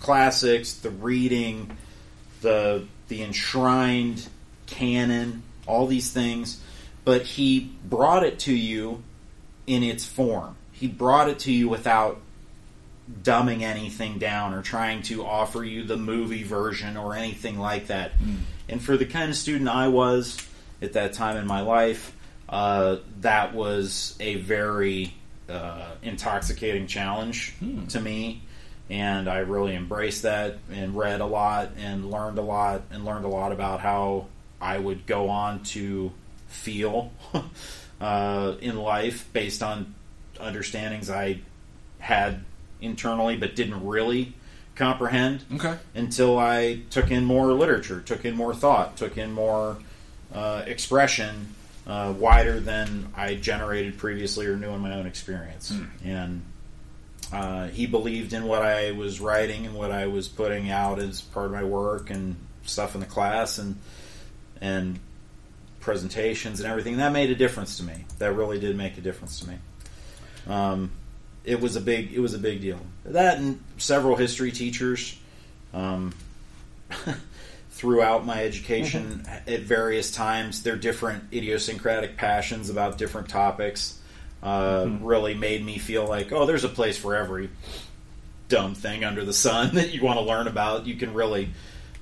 classics, 0.00 0.74
the 0.74 0.90
reading, 0.90 1.76
the 2.40 2.86
the 3.08 3.22
enshrined 3.22 4.26
canon, 4.66 5.42
all 5.66 5.86
these 5.86 6.10
things, 6.10 6.60
but 7.04 7.22
he 7.22 7.70
brought 7.84 8.24
it 8.24 8.38
to 8.40 8.54
you 8.54 9.02
in 9.66 9.82
its 9.82 10.04
form. 10.04 10.56
He 10.72 10.88
brought 10.88 11.28
it 11.28 11.40
to 11.40 11.52
you 11.52 11.68
without 11.68 12.20
dumbing 13.22 13.62
anything 13.62 14.18
down 14.18 14.54
or 14.54 14.62
trying 14.62 15.02
to 15.02 15.24
offer 15.24 15.62
you 15.62 15.84
the 15.84 15.96
movie 15.96 16.42
version 16.42 16.96
or 16.96 17.14
anything 17.14 17.58
like 17.58 17.88
that. 17.88 18.12
And 18.68 18.82
for 18.82 18.96
the 18.96 19.04
kind 19.04 19.30
of 19.30 19.36
student 19.36 19.68
I 19.68 19.88
was 19.88 20.38
at 20.80 20.94
that 20.94 21.12
time 21.12 21.36
in 21.36 21.46
my 21.46 21.60
life, 21.60 22.16
uh, 22.48 22.96
that 23.20 23.54
was 23.54 24.16
a 24.20 24.36
very 24.36 25.14
uh, 25.48 25.92
intoxicating 26.02 26.86
challenge 26.86 27.54
to 27.90 28.00
me. 28.00 28.42
And 28.90 29.28
I 29.28 29.38
really 29.38 29.74
embraced 29.74 30.22
that 30.22 30.58
and 30.70 30.94
read 30.96 31.20
a 31.20 31.26
lot 31.26 31.70
and 31.78 32.10
learned 32.10 32.38
a 32.38 32.42
lot 32.42 32.82
and 32.90 33.04
learned 33.04 33.24
a 33.24 33.28
lot 33.28 33.50
about 33.52 33.80
how 33.80 34.26
I 34.60 34.78
would 34.78 35.06
go 35.06 35.30
on 35.30 35.62
to 35.64 36.12
feel 36.48 37.10
uh, 38.00 38.54
in 38.60 38.76
life 38.76 39.28
based 39.32 39.62
on 39.62 39.94
understandings 40.38 41.08
I 41.10 41.40
had 41.98 42.44
internally 42.80 43.36
but 43.36 43.56
didn't 43.56 43.86
really 43.86 44.34
comprehend 44.74 45.44
Okay. 45.54 45.78
until 45.94 46.38
I 46.38 46.80
took 46.90 47.10
in 47.10 47.24
more 47.24 47.52
literature, 47.52 48.00
took 48.00 48.24
in 48.24 48.36
more 48.36 48.54
thought, 48.54 48.96
took 48.96 49.16
in 49.16 49.32
more 49.32 49.78
uh, 50.34 50.62
expression 50.66 51.54
uh, 51.86 52.12
wider 52.18 52.60
than 52.60 53.08
I 53.16 53.36
generated 53.36 53.96
previously 53.98 54.46
or 54.46 54.56
knew 54.56 54.70
in 54.70 54.80
my 54.80 54.92
own 54.94 55.06
experience. 55.06 55.72
And 56.04 56.42
uh, 57.34 57.66
he 57.66 57.84
believed 57.86 58.32
in 58.32 58.44
what 58.44 58.62
I 58.62 58.92
was 58.92 59.20
writing 59.20 59.66
and 59.66 59.74
what 59.74 59.90
I 59.90 60.06
was 60.06 60.28
putting 60.28 60.70
out 60.70 61.00
as 61.00 61.20
part 61.20 61.46
of 61.46 61.52
my 61.52 61.64
work 61.64 62.08
and 62.10 62.36
stuff 62.62 62.94
in 62.94 63.00
the 63.00 63.06
class 63.06 63.58
and 63.58 63.76
and 64.60 65.00
presentations 65.80 66.60
and 66.60 66.70
everything. 66.70 66.98
That 66.98 67.10
made 67.10 67.30
a 67.30 67.34
difference 67.34 67.78
to 67.78 67.82
me. 67.82 68.04
That 68.18 68.34
really 68.34 68.60
did 68.60 68.76
make 68.76 68.98
a 68.98 69.00
difference 69.00 69.40
to 69.40 69.48
me. 69.48 69.56
Um, 70.46 70.92
it 71.44 71.60
was 71.60 71.74
a 71.74 71.80
big 71.80 72.12
it 72.12 72.20
was 72.20 72.34
a 72.34 72.38
big 72.38 72.60
deal. 72.60 72.78
That 73.04 73.38
and 73.38 73.60
several 73.78 74.14
history 74.14 74.52
teachers 74.52 75.18
um, 75.72 76.14
throughout 77.72 78.24
my 78.24 78.44
education 78.44 79.26
at 79.48 79.62
various 79.62 80.12
times. 80.12 80.62
Their 80.62 80.76
different 80.76 81.24
idiosyncratic 81.32 82.16
passions 82.16 82.70
about 82.70 82.96
different 82.96 83.28
topics 83.28 83.98
uh, 84.44 84.86
really 85.00 85.34
made 85.34 85.64
me 85.64 85.78
feel 85.78 86.06
like 86.06 86.30
oh, 86.30 86.46
there's 86.46 86.64
a 86.64 86.68
place 86.68 86.96
for 86.96 87.16
every 87.16 87.50
dumb 88.48 88.74
thing 88.74 89.02
under 89.02 89.24
the 89.24 89.32
sun 89.32 89.74
that 89.74 89.92
you 89.92 90.02
want 90.02 90.18
to 90.18 90.24
learn 90.24 90.46
about. 90.46 90.86
You 90.86 90.94
can 90.94 91.14
really 91.14 91.48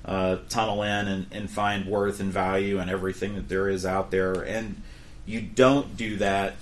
uh, 0.05 0.37
tunnel 0.49 0.83
in 0.83 1.07
and, 1.07 1.25
and 1.31 1.49
find 1.49 1.85
worth 1.85 2.19
and 2.19 2.31
value 2.31 2.79
and 2.79 2.91
everything 2.91 3.35
that 3.35 3.49
there 3.49 3.69
is 3.69 3.85
out 3.85 4.11
there, 4.11 4.41
and 4.41 4.81
you 5.25 5.41
don't 5.41 5.97
do 5.97 6.17
that 6.17 6.55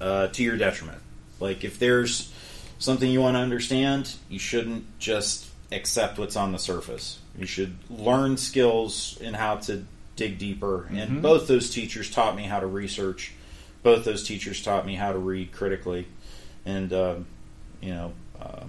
uh, 0.00 0.28
to 0.28 0.42
your 0.42 0.56
detriment. 0.56 0.98
Like 1.38 1.64
if 1.64 1.78
there's 1.78 2.32
something 2.78 3.10
you 3.10 3.20
want 3.20 3.36
to 3.36 3.40
understand, 3.40 4.14
you 4.28 4.38
shouldn't 4.38 4.98
just 4.98 5.48
accept 5.72 6.18
what's 6.18 6.36
on 6.36 6.52
the 6.52 6.58
surface. 6.58 7.18
You 7.38 7.46
should 7.46 7.76
learn 7.90 8.36
skills 8.36 9.18
in 9.20 9.34
how 9.34 9.56
to 9.56 9.84
dig 10.16 10.38
deeper. 10.38 10.88
And 10.90 11.20
both 11.22 11.46
those 11.46 11.70
teachers 11.70 12.10
taught 12.10 12.34
me 12.36 12.44
how 12.44 12.60
to 12.60 12.66
research. 12.66 13.32
Both 13.86 14.04
those 14.04 14.24
teachers 14.24 14.64
taught 14.64 14.84
me 14.84 14.96
how 14.96 15.12
to 15.12 15.18
read 15.18 15.52
critically. 15.52 16.08
And 16.64 16.92
um, 16.92 17.26
you 17.80 17.90
know, 17.90 18.12
uh, 18.42 18.64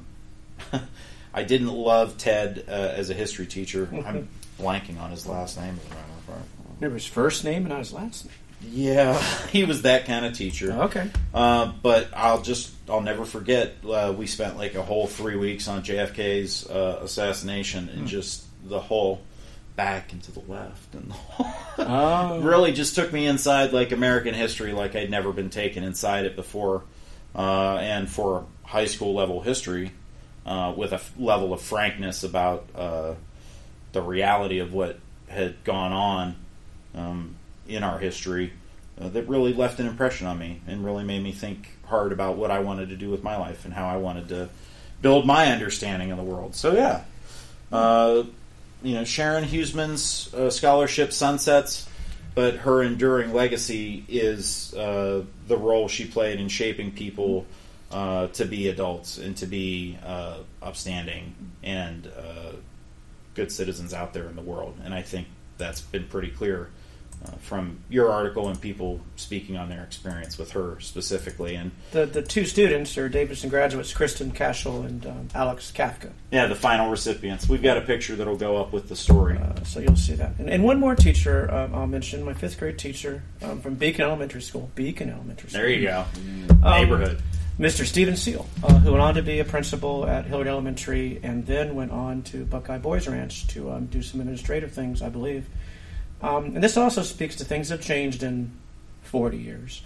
I 1.33 1.41
didn't 1.41 1.69
love 1.73 2.19
Ted 2.19 2.65
uh, 2.67 2.71
as 2.71 3.09
a 3.09 3.15
history 3.15 3.47
teacher. 3.47 3.89
I'm 4.05 4.27
blanking 4.59 5.01
on 5.01 5.09
his 5.09 5.25
last 5.25 5.57
name. 5.57 5.79
as 5.83 5.85
a 5.87 5.89
matter 5.89 6.01
of 6.19 6.35
fact. 6.35 6.49
Remember 6.75 6.97
his 6.97 7.07
first 7.07 7.43
name 7.43 7.63
and 7.63 7.69
not 7.69 7.79
his 7.79 7.93
last 7.93 8.25
name. 8.25 8.35
Yeah, 8.61 9.19
he 9.51 9.63
was 9.63 9.81
that 9.81 10.05
kind 10.05 10.23
of 10.23 10.33
teacher. 10.33 10.71
Okay. 10.71 11.09
Uh, 11.33 11.73
but 11.81 12.09
I'll 12.15 12.43
just 12.43 12.71
I'll 12.87 13.01
never 13.01 13.25
forget. 13.25 13.73
Uh, 13.83 14.13
we 14.15 14.27
spent 14.27 14.55
like 14.55 14.75
a 14.75 14.83
whole 14.83 15.07
three 15.07 15.35
weeks 15.35 15.67
on 15.67 15.81
JFK's 15.81 16.69
uh, 16.69 16.99
assassination 17.01 17.89
and 17.89 18.07
just 18.07 18.45
the 18.69 18.79
whole 18.79 19.23
back 19.77 20.11
and 20.11 20.21
to 20.23 20.31
the 20.33 20.41
left 20.41 20.93
and 20.93 21.11
the 21.11 21.15
Oh. 21.79 22.41
really 22.43 22.73
just 22.73 22.95
took 22.95 23.13
me 23.13 23.25
inside 23.27 23.71
like 23.71 23.93
American 23.93 24.33
history 24.33 24.73
like 24.73 24.95
I'd 24.95 25.09
never 25.09 25.31
been 25.31 25.49
taken 25.49 25.85
inside 25.85 26.25
it 26.25 26.35
before. 26.35 26.83
Uh, 27.33 27.77
and 27.77 28.09
for 28.09 28.45
high 28.63 28.85
school 28.85 29.13
level 29.13 29.41
history, 29.41 29.91
uh, 30.45 30.73
with 30.75 30.91
a 30.91 30.95
f- 30.95 31.13
level 31.19 31.53
of 31.53 31.61
frankness 31.61 32.23
about 32.23 32.65
uh, 32.73 33.13
the 33.91 34.01
reality 34.01 34.59
of 34.59 34.73
what 34.73 34.97
had 35.27 35.63
gone 35.63 35.91
on 35.93 36.35
um, 36.95 37.35
in 37.67 37.83
our 37.83 37.99
history, 37.99 38.53
uh, 38.99 39.09
that 39.09 39.27
really 39.27 39.53
left 39.53 39.79
an 39.79 39.85
impression 39.85 40.25
on 40.25 40.39
me 40.39 40.61
and 40.67 40.83
really 40.83 41.03
made 41.03 41.21
me 41.21 41.31
think 41.31 41.69
hard 41.85 42.11
about 42.11 42.37
what 42.37 42.49
I 42.49 42.59
wanted 42.59 42.89
to 42.89 42.95
do 42.95 43.11
with 43.11 43.23
my 43.23 43.37
life 43.37 43.65
and 43.65 43.73
how 43.73 43.87
I 43.87 43.97
wanted 43.97 44.29
to 44.29 44.49
build 45.01 45.27
my 45.27 45.51
understanding 45.51 46.11
of 46.11 46.17
the 46.17 46.23
world. 46.23 46.55
So 46.55 46.73
yeah, 46.73 47.03
uh, 47.71 48.23
you 48.83 48.93
know, 48.93 49.03
Sharon 49.03 49.43
Huesman's 49.43 50.33
uh, 50.33 50.49
scholarship 50.49 51.11
sunsets, 51.11 51.87
but 52.35 52.55
her 52.57 52.83
enduring 52.83 53.33
legacy 53.33 54.05
is 54.07 54.73
uh, 54.75 55.23
the 55.47 55.57
role 55.57 55.87
she 55.87 56.05
played 56.05 56.39
in 56.39 56.49
shaping 56.49 56.91
people 56.91 57.45
uh, 57.91 58.27
to 58.27 58.45
be 58.45 58.67
adults 58.67 59.17
and 59.17 59.35
to 59.37 59.45
be 59.45 59.97
uh, 60.05 60.37
upstanding 60.61 61.33
and 61.63 62.07
uh, 62.07 62.51
good 63.33 63.51
citizens 63.51 63.93
out 63.93 64.13
there 64.13 64.27
in 64.27 64.35
the 64.35 64.41
world. 64.41 64.77
And 64.83 64.93
I 64.93 65.01
think 65.01 65.27
that's 65.57 65.81
been 65.81 66.05
pretty 66.05 66.29
clear 66.29 66.69
uh, 67.25 67.31
from 67.41 67.79
your 67.89 68.11
article 68.11 68.47
and 68.47 68.59
people 68.61 68.99
speaking 69.15 69.57
on 69.57 69.69
their 69.69 69.83
experience 69.83 70.37
with 70.37 70.51
her 70.51 70.79
specifically. 70.79 71.55
And 71.55 71.71
The 71.91 72.05
the 72.05 72.21
two 72.21 72.45
students 72.45 72.97
are 72.97 73.09
Davidson 73.09 73.49
graduates, 73.49 73.93
Kristen 73.93 74.31
Cashel 74.31 74.83
and 74.83 75.05
um, 75.05 75.27
Alex 75.33 75.71
Kafka. 75.75 76.11
yeah, 76.31 76.45
the 76.47 76.55
final 76.55 76.89
recipients. 76.89 77.49
We've 77.49 77.63
got 77.63 77.77
a 77.77 77.81
picture 77.81 78.15
that'll 78.15 78.37
go 78.37 78.57
up 78.57 78.71
with 78.73 78.89
the 78.89 78.95
story. 78.95 79.37
Uh, 79.37 79.63
so 79.63 79.79
you'll 79.79 79.95
see 79.95 80.13
that. 80.15 80.33
And, 80.37 80.49
and 80.49 80.63
one 80.63 80.79
more 80.79 80.95
teacher 80.95 81.49
um, 81.53 81.73
I'll 81.73 81.87
mention, 81.87 82.23
my 82.23 82.33
fifth 82.33 82.59
grade 82.59 82.77
teacher 82.77 83.23
um, 83.41 83.61
from 83.61 83.75
Beacon 83.75 84.01
Elementary 84.03 84.41
School. 84.41 84.69
Beacon 84.75 85.09
Elementary 85.09 85.49
School. 85.49 85.61
There 85.61 85.69
you 85.69 85.87
go. 85.87 86.05
Um, 86.63 86.81
Neighborhood. 86.81 87.21
Mr. 87.59 87.85
Stephen 87.87 88.15
Seal, 88.15 88.45
uh, 88.63 88.71
who 88.77 88.91
went 88.91 89.01
on 89.01 89.15
to 89.15 89.23
be 89.23 89.39
a 89.39 89.43
principal 89.43 90.05
at 90.05 90.25
Hilliard 90.25 90.47
Elementary 90.47 91.19
and 91.23 91.43
then 91.47 91.73
went 91.73 91.89
on 91.91 92.21
to 92.21 92.45
Buckeye 92.45 92.77
Boys 92.77 93.07
Ranch 93.07 93.47
to 93.47 93.71
um, 93.71 93.87
do 93.87 94.03
some 94.03 94.19
administrative 94.19 94.71
things, 94.71 95.01
I 95.01 95.09
believe. 95.09 95.47
Um, 96.21 96.55
and 96.55 96.63
this 96.63 96.77
also 96.77 97.03
speaks 97.03 97.35
to 97.35 97.45
things 97.45 97.69
that 97.69 97.77
have 97.77 97.85
changed 97.85 98.23
in 98.23 98.51
40 99.03 99.37
years. 99.37 99.81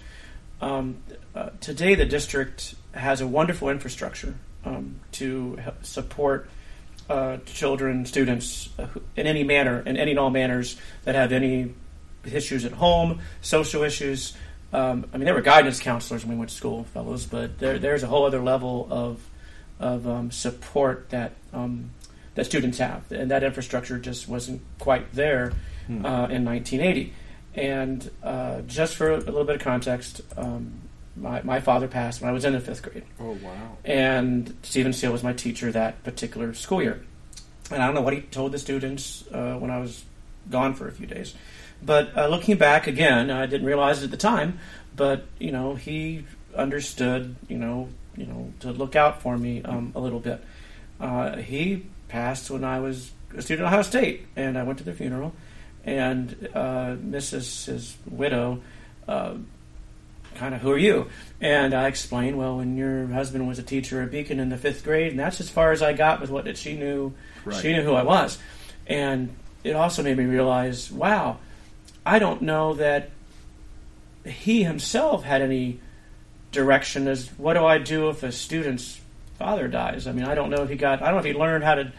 Um, 0.61 0.97
uh, 1.35 1.49
today, 1.59 1.95
the 1.95 2.05
district 2.05 2.75
has 2.93 3.21
a 3.21 3.27
wonderful 3.27 3.69
infrastructure 3.69 4.35
um, 4.63 4.99
to 5.13 5.59
support 5.81 6.49
uh, 7.09 7.37
children, 7.45 8.05
students 8.05 8.69
uh, 8.77 8.87
in 9.15 9.27
any 9.27 9.43
manner, 9.43 9.81
in 9.81 9.97
any 9.97 10.11
and 10.11 10.19
all 10.19 10.29
manners 10.29 10.77
that 11.03 11.15
have 11.15 11.31
any 11.31 11.73
issues 12.23 12.63
at 12.63 12.71
home, 12.71 13.19
social 13.41 13.83
issues. 13.83 14.33
Um, 14.71 15.05
I 15.13 15.17
mean, 15.17 15.25
there 15.25 15.33
were 15.33 15.41
guidance 15.41 15.79
counselors 15.79 16.23
when 16.23 16.35
we 16.35 16.39
went 16.39 16.51
to 16.51 16.55
school, 16.55 16.85
fellows, 16.85 17.25
but 17.25 17.59
there, 17.59 17.79
there's 17.79 18.03
a 18.03 18.07
whole 18.07 18.25
other 18.25 18.39
level 18.39 18.87
of 18.89 19.27
of 19.79 20.07
um, 20.07 20.29
support 20.29 21.09
that 21.09 21.33
um, 21.53 21.89
that 22.35 22.45
students 22.45 22.77
have, 22.77 23.11
and 23.11 23.31
that 23.31 23.43
infrastructure 23.43 23.97
just 23.97 24.27
wasn't 24.27 24.61
quite 24.77 25.11
there 25.13 25.53
uh, 26.05 26.27
in 26.29 26.45
1980. 26.45 27.13
And 27.55 28.09
uh, 28.23 28.61
just 28.61 28.95
for 28.95 29.11
a 29.11 29.17
little 29.17 29.43
bit 29.43 29.55
of 29.57 29.61
context, 29.61 30.21
um, 30.37 30.73
my, 31.15 31.41
my 31.43 31.59
father 31.59 31.87
passed 31.87 32.21
when 32.21 32.29
I 32.29 32.33
was 32.33 32.45
in 32.45 32.53
the 32.53 32.61
fifth 32.61 32.81
grade 32.83 33.03
Oh 33.19 33.33
wow. 33.43 33.77
and 33.83 34.55
Stephen 34.63 34.93
Steele 34.93 35.11
was 35.11 35.23
my 35.23 35.33
teacher 35.33 35.69
that 35.73 36.01
particular 36.03 36.53
school 36.53 36.81
year. 36.81 37.01
And 37.69 37.81
I 37.83 37.85
don't 37.85 37.95
know 37.95 38.01
what 38.01 38.13
he 38.13 38.21
told 38.21 38.53
the 38.53 38.59
students 38.59 39.23
uh, 39.31 39.55
when 39.55 39.69
I 39.71 39.79
was 39.79 40.03
gone 40.49 40.73
for 40.73 40.87
a 40.87 40.91
few 40.91 41.07
days, 41.07 41.33
but 41.83 42.17
uh, 42.17 42.27
looking 42.27 42.57
back 42.57 42.87
again, 42.87 43.29
I 43.29 43.45
didn't 43.45 43.67
realize 43.67 44.01
it 44.01 44.05
at 44.05 44.11
the 44.11 44.17
time. 44.17 44.59
But 44.95 45.25
you 45.39 45.51
know, 45.51 45.75
he 45.75 46.25
understood. 46.55 47.35
You 47.47 47.57
know, 47.57 47.89
you 48.15 48.25
know, 48.25 48.53
to 48.61 48.71
look 48.71 48.95
out 48.95 49.21
for 49.21 49.37
me 49.37 49.61
um, 49.63 49.91
a 49.95 49.99
little 49.99 50.19
bit. 50.19 50.43
Uh, 50.99 51.37
he 51.37 51.85
passed 52.07 52.49
when 52.51 52.63
I 52.63 52.79
was 52.79 53.11
a 53.35 53.41
student 53.41 53.65
at 53.67 53.71
Ohio 53.71 53.81
State, 53.83 54.27
and 54.35 54.57
I 54.57 54.63
went 54.63 54.79
to 54.79 54.83
the 54.85 54.93
funeral. 54.93 55.33
And 55.83 56.49
uh, 56.53 56.95
Mrs. 56.95 57.65
his 57.65 57.97
widow 58.09 58.61
uh, 59.07 59.35
kind 60.35 60.55
of 60.55 60.61
who 60.61 60.71
are 60.71 60.77
you? 60.77 61.07
And 61.39 61.73
I 61.73 61.87
explained, 61.87 62.37
well, 62.37 62.57
when 62.57 62.77
your 62.77 63.07
husband 63.07 63.47
was 63.47 63.59
a 63.59 63.63
teacher 63.63 64.01
at 64.01 64.11
Beacon 64.11 64.39
in 64.39 64.49
the 64.49 64.57
fifth 64.57 64.83
grade, 64.83 65.11
and 65.11 65.19
that's 65.19 65.41
as 65.41 65.49
far 65.49 65.71
as 65.71 65.81
I 65.81 65.93
got 65.93 66.21
with 66.21 66.29
what 66.29 66.45
that 66.45 66.57
she 66.57 66.75
knew. 66.75 67.13
Right. 67.43 67.61
She 67.61 67.73
knew 67.73 67.81
who 67.81 67.93
I 67.93 68.03
was, 68.03 68.37
and 68.87 69.35
it 69.63 69.75
also 69.75 70.03
made 70.03 70.17
me 70.17 70.25
realize, 70.25 70.91
wow, 70.91 71.37
I 72.05 72.19
don't 72.19 72.41
know 72.43 72.75
that 72.75 73.09
he 74.25 74.63
himself 74.63 75.23
had 75.23 75.41
any 75.41 75.79
direction 76.51 77.07
as 77.07 77.27
what 77.37 77.53
do 77.53 77.65
I 77.65 77.77
do 77.77 78.09
if 78.09 78.23
a 78.23 78.31
student's 78.31 78.99
father 79.39 79.67
dies? 79.67 80.07
I 80.07 80.11
mean, 80.11 80.25
I 80.25 80.35
don't 80.35 80.49
know 80.49 80.63
if 80.63 80.69
he 80.69 80.75
got, 80.75 81.01
I 81.01 81.05
don't 81.05 81.15
know 81.15 81.19
if 81.19 81.25
he 81.25 81.33
learned 81.33 81.63
how 81.63 81.75
to 81.75 81.91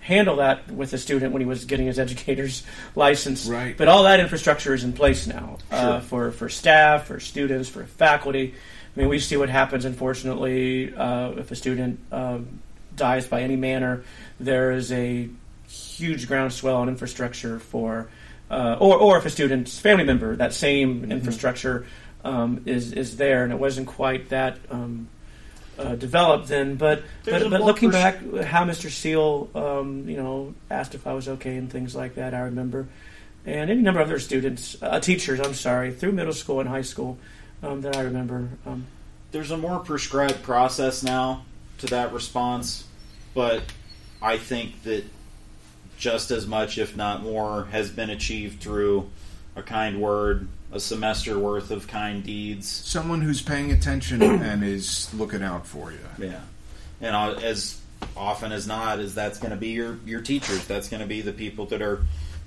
handle 0.00 0.36
that 0.36 0.70
with 0.70 0.92
a 0.92 0.98
student 0.98 1.32
when 1.32 1.40
he 1.42 1.46
was 1.46 1.64
getting 1.64 1.86
his 1.86 1.98
educator's 1.98 2.62
license. 2.94 3.46
Right. 3.46 3.76
But 3.76 3.88
all 3.88 4.04
that 4.04 4.20
infrastructure 4.20 4.74
is 4.74 4.84
in 4.84 4.92
place 4.92 5.26
now 5.26 5.58
uh, 5.70 6.00
for 6.00 6.30
for 6.30 6.48
staff, 6.48 7.06
for 7.06 7.20
students, 7.20 7.68
for 7.68 7.84
faculty. 7.84 8.54
I 8.96 9.00
mean, 9.00 9.08
we 9.08 9.18
see 9.18 9.36
what 9.36 9.48
happens. 9.48 9.84
Unfortunately, 9.84 10.94
uh, 10.94 11.30
if 11.32 11.50
a 11.50 11.54
student 11.56 12.00
um, 12.10 12.60
dies 12.96 13.26
by 13.26 13.42
any 13.42 13.56
manner, 13.56 14.02
there 14.40 14.72
is 14.72 14.90
a 14.92 15.28
huge 15.68 16.26
groundswell 16.26 16.82
in 16.82 16.88
infrastructure 16.88 17.58
for, 17.58 18.08
uh, 18.50 18.76
or 18.80 18.96
or 18.96 19.18
if 19.18 19.26
a 19.26 19.30
student's 19.30 19.78
family 19.78 20.04
member, 20.04 20.34
that 20.36 20.52
same 20.52 21.02
Mm-hmm. 21.02 21.12
infrastructure 21.12 21.86
um, 22.24 22.62
is 22.66 22.92
is 22.92 23.16
there, 23.18 23.44
and 23.44 23.52
it 23.52 23.58
wasn't 23.58 23.86
quite 23.86 24.30
that. 24.30 24.58
Um, 24.70 25.08
uh, 25.78 25.94
developed 25.94 26.48
then, 26.48 26.76
but 26.76 27.02
There's 27.24 27.44
but, 27.44 27.50
but 27.50 27.60
looking 27.62 27.90
back, 27.90 28.18
how 28.42 28.64
Mr. 28.64 28.90
Seal, 28.90 29.48
um, 29.54 30.08
you 30.08 30.16
know, 30.16 30.54
asked 30.70 30.94
if 30.94 31.06
I 31.06 31.12
was 31.12 31.28
okay 31.28 31.56
and 31.56 31.70
things 31.70 31.94
like 31.94 32.16
that, 32.16 32.34
I 32.34 32.40
remember, 32.40 32.88
and 33.46 33.70
any 33.70 33.80
number 33.80 34.00
of 34.00 34.08
other 34.08 34.18
students, 34.18 34.76
uh, 34.82 35.00
teachers, 35.00 35.40
I'm 35.40 35.54
sorry, 35.54 35.92
through 35.92 36.12
middle 36.12 36.32
school 36.32 36.60
and 36.60 36.68
high 36.68 36.82
school, 36.82 37.18
um, 37.62 37.80
that 37.82 37.96
I 37.96 38.02
remember. 38.02 38.48
Um, 38.66 38.86
There's 39.30 39.50
a 39.50 39.56
more 39.56 39.78
prescribed 39.78 40.42
process 40.42 41.02
now 41.02 41.44
to 41.78 41.86
that 41.86 42.12
response, 42.12 42.84
but 43.34 43.62
I 44.20 44.38
think 44.38 44.82
that 44.82 45.04
just 45.98 46.30
as 46.30 46.46
much, 46.46 46.78
if 46.78 46.96
not 46.96 47.22
more, 47.22 47.66
has 47.66 47.90
been 47.90 48.10
achieved 48.10 48.60
through 48.60 49.10
a 49.56 49.62
kind 49.62 50.00
word, 50.00 50.48
a 50.72 50.80
semester 50.80 51.38
worth 51.38 51.70
of 51.70 51.86
kind 51.88 52.22
deeds. 52.22 52.68
Someone 52.68 53.20
who's 53.22 53.40
paying 53.42 53.72
attention 53.72 54.22
and 54.22 54.62
is 54.64 55.12
looking 55.14 55.42
out 55.42 55.66
for 55.66 55.92
you. 55.92 55.98
Yeah, 56.18 56.40
and 57.00 57.14
uh, 57.16 57.32
as 57.42 57.80
often 58.16 58.52
as 58.52 58.66
not, 58.66 58.98
is 59.00 59.14
that's 59.14 59.38
going 59.38 59.50
to 59.52 59.56
be 59.56 59.68
your 59.68 59.98
your 60.04 60.20
teachers. 60.20 60.66
That's 60.66 60.88
going 60.88 61.00
to 61.00 61.06
be 61.06 61.20
the 61.22 61.32
people 61.32 61.66
that 61.66 61.82
are 61.82 62.02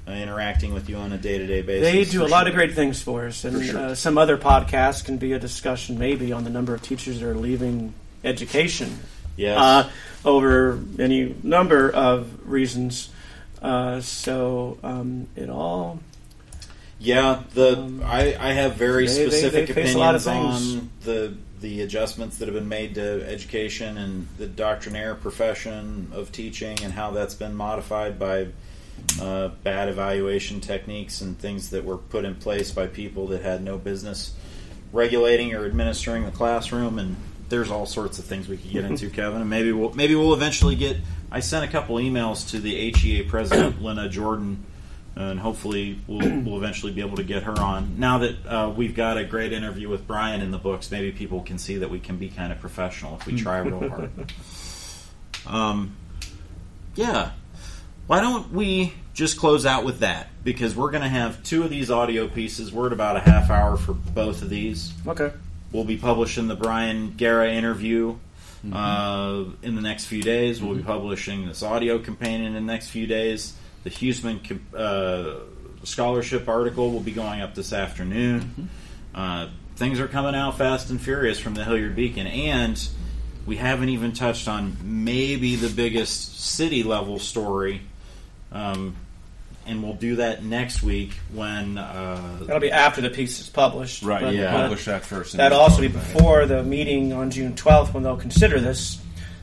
uh, 0.08 0.12
interacting 0.12 0.74
with 0.74 0.90
you 0.90 0.98
on 0.98 1.12
a 1.14 1.18
day 1.18 1.38
to 1.38 1.48
day 1.48 1.62
basis. 1.62 1.92
they 1.92 2.04
do 2.12 2.20
for 2.20 2.26
a 2.26 2.28
lot 2.28 2.42
sure. 2.42 2.50
of 2.50 2.56
great 2.56 2.74
things 2.74 3.02
for 3.02 3.26
us, 3.28 3.44
and 3.46 3.58
For 3.58 3.64
sure. 3.64 3.80
uh, 3.80 3.96
some 3.96 4.18
other 4.18 4.38
podcasts 4.38 5.04
can 5.04 5.18
be 5.18 5.34
a 5.34 5.40
discussion 5.40 5.98
maybe 6.00 6.32
on 6.32 6.44
the 6.44 6.50
number 6.50 6.74
of 6.74 6.82
teachers 6.82 7.20
that 7.20 7.28
are 7.28 7.36
leaving 7.36 7.94
education 8.24 9.00
Yes. 9.38 9.58
uh, 9.58 9.90
over 10.26 10.80
any 11.00 11.36
number 11.42 11.90
of 11.90 12.48
reasons. 12.48 13.10
Uh, 13.62 14.02
so 14.02 14.78
um, 14.84 15.28
it 15.36 15.50
all 15.50 16.00
Yeah, 17.04 17.42
the 17.56 17.78
Um, 17.80 18.04
I, 18.06 18.36
I 18.40 18.54
have 18.54 18.76
very 18.76 19.08
they- 19.08 19.14
they- 19.26 19.30
specific 19.30 19.68
they 19.68 19.74
face 19.74 19.96
a 19.96 19.98
lot 19.98 20.16
of 20.16 20.26
opinions 20.26 20.76
on 20.76 20.90
the 21.04 21.34
the 21.62 21.82
adjustments 21.82 22.38
that 22.40 22.48
have 22.48 22.56
been 22.56 22.68
made 22.70 22.96
to 22.96 23.24
education 23.28 23.96
and 23.98 24.28
the 24.40 24.48
doctrinaire 24.48 25.14
profession 25.14 26.08
of 26.12 26.32
teaching 26.32 26.76
and 26.84 26.92
how 26.92 27.12
that's 27.12 27.36
been 27.36 27.54
modified 27.56 28.18
by 28.18 28.48
uh, 29.22 29.50
bad 29.64 29.88
evaluation 29.88 30.60
techniques 30.60 31.22
and 31.22 31.38
things 31.38 31.70
that 31.70 31.86
were 31.86 31.98
put 31.98 32.26
in 32.26 32.34
place 32.34 32.72
by 32.72 32.88
people 32.88 33.28
that 33.28 33.44
had 33.44 33.64
no 33.64 33.78
business 33.78 34.34
regulating 34.92 35.54
or 35.54 35.66
administering 35.66 36.26
the 36.26 36.32
classroom. 36.32 36.98
And 36.98 37.16
there's 37.50 37.70
all 37.70 37.86
sorts 37.86 38.18
of 38.18 38.26
things 38.26 38.48
we 38.48 38.58
could 38.58 38.72
get 38.72 38.86
into 38.86 39.10
Kevin. 39.12 39.42
And 39.42 39.50
maybe 39.50 39.72
we'll 39.72 39.94
maybe 39.94 40.16
we'll 40.16 40.34
eventually 40.34 40.76
get 40.76 40.98
I 41.32 41.42
sent 41.42 41.64
a 41.64 41.68
couple 41.68 41.98
emails 41.98 42.50
to 42.52 42.60
the 42.60 42.92
HEA 42.92 43.24
president 43.24 43.84
Lena 43.84 44.10
Jordan 44.10 44.66
and 45.16 45.40
hopefully 45.40 46.00
we'll, 46.08 46.42
we'll 46.42 46.58
eventually 46.58 46.92
be 46.92 47.02
able 47.02 47.18
to 47.18 47.24
get 47.24 47.44
her 47.44 47.60
on. 47.60 48.00
Now 48.00 48.20
that 48.20 48.46
uh, 48.46 48.74
we've 48.76 48.96
got 48.96 49.18
a 49.18 49.24
great 49.26 49.54
interview 49.54 49.90
with 49.90 50.08
Brian 50.08 50.42
in 50.42 50.52
the 50.52 50.58
books, 50.58 50.92
maybe 50.92 51.12
people 51.12 51.42
can 51.42 51.58
see 51.58 51.78
that 51.78 51.90
we 51.90 52.00
can 52.00 52.18
be 52.18 52.30
kind 52.30 52.52
of 52.52 52.60
professional 52.60 53.16
if 53.18 53.26
we 53.26 53.36
try 53.36 53.60
real 53.60 53.88
hard. 53.90 54.12
Um, 55.48 55.96
yeah. 56.94 57.32
Why 58.06 58.22
don't 58.22 58.52
we 58.52 58.94
just 59.14 59.40
close 59.40 59.66
out 59.66 59.84
with 59.84 60.00
that? 60.00 60.28
Because 60.44 60.76
we're 60.76 60.92
going 60.92 61.02
to 61.02 61.10
have 61.10 61.42
two 61.42 61.64
of 61.64 61.72
these 61.72 61.90
audio 61.90 62.28
pieces. 62.28 62.72
We're 62.72 62.86
at 62.88 62.94
about 62.94 63.18
a 63.18 63.22
half 63.22 63.50
hour 63.50 63.76
for 63.76 63.94
both 63.94 64.44
of 64.44 64.50
these. 64.50 64.94
okay. 65.08 65.32
We'll 65.72 65.86
be 65.86 65.98
publishing 65.98 66.48
the 66.48 66.56
Brian 66.56 67.16
Guerra 67.18 67.52
interview 67.52 68.18
uh, 68.72 69.46
in 69.64 69.76
the 69.76 69.82
next 69.82 70.06
few 70.06 70.22
days. 70.22 70.62
We'll 70.62 70.76
be 70.76 70.84
publishing 70.84 71.48
this 71.48 71.64
audio 71.64 71.98
companion 71.98 72.56
in 72.56 72.66
the 72.66 72.74
next 72.74 72.90
few 72.90 73.08
days. 73.08 73.54
The 73.84 73.90
Huesman 73.90 74.60
uh, 74.76 75.86
scholarship 75.86 76.48
article 76.48 76.92
will 76.92 77.00
be 77.00 77.12
going 77.12 77.42
up 77.42 77.56
this 77.56 77.74
afternoon. 77.74 78.70
Uh, 79.14 79.50
things 79.76 80.00
are 80.00 80.08
coming 80.08 80.36
out 80.36 80.58
fast 80.58 80.90
and 80.90 81.02
furious 81.02 81.40
from 81.40 81.56
the 81.56 81.64
Hilliard 81.64 81.96
Beacon, 81.96 82.28
and 82.28 82.88
we 83.46 83.56
haven't 83.58 83.90
even 83.90 84.14
touched 84.14 84.48
on 84.48 84.78
maybe 84.84 85.56
the 85.56 85.70
biggest 85.70 86.40
city 86.40 86.84
level 86.84 87.18
story. 87.20 87.82
Um, 88.52 88.96
and 89.66 89.84
we'll 89.84 89.94
do 89.94 90.18
that 90.18 90.44
next 90.44 90.82
week 90.82 91.14
when 91.34 91.78
uh, 91.78 92.40
That'll 92.42 92.60
be 92.60 92.72
after 92.72 93.02
the 93.02 93.10
piece 93.10 93.40
is 93.40 93.50
published. 93.50 94.02
Right. 94.04 94.34
yeah. 94.34 94.52
Publish 94.52 94.86
that 94.86 95.04
first. 95.06 95.38
That'll 95.38 95.60
also 95.60 95.82
be 95.82 95.88
talk 95.88 95.98
about 95.98 96.10
it. 96.10 96.14
before 96.14 96.46
the 96.48 96.64
meeting 96.64 97.14
on 97.14 97.30
June 97.32 97.54
12th 97.54 97.94
when 97.94 98.04
they'll 98.04 98.18
consider 98.18 98.60
this. 98.60 99.00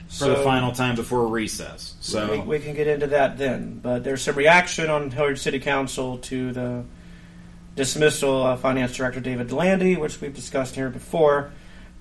For 0.08 0.28
the 0.28 0.36
final 0.36 0.72
time 0.72 0.96
before 0.96 1.26
recess. 1.26 1.94
So 2.00 2.32
we, 2.32 2.38
we 2.38 2.58
can 2.58 2.74
get 2.74 2.86
into 2.86 3.08
that 3.08 3.38
then. 3.38 3.78
But 3.82 4.04
there's 4.04 4.22
some 4.22 4.36
reaction 4.36 4.88
on 4.90 5.10
Hilliard 5.10 5.38
City 5.38 5.60
Council 5.60 6.18
to 6.18 6.52
the 6.52 6.84
dismissal 7.76 8.44
of 8.44 8.60
Finance 8.60 8.96
Director 8.96 9.20
David 9.20 9.48
Delandy, 9.48 9.98
which 9.98 10.20
we've 10.20 10.34
discussed 10.34 10.74
here 10.74 10.90
before. 10.90 11.52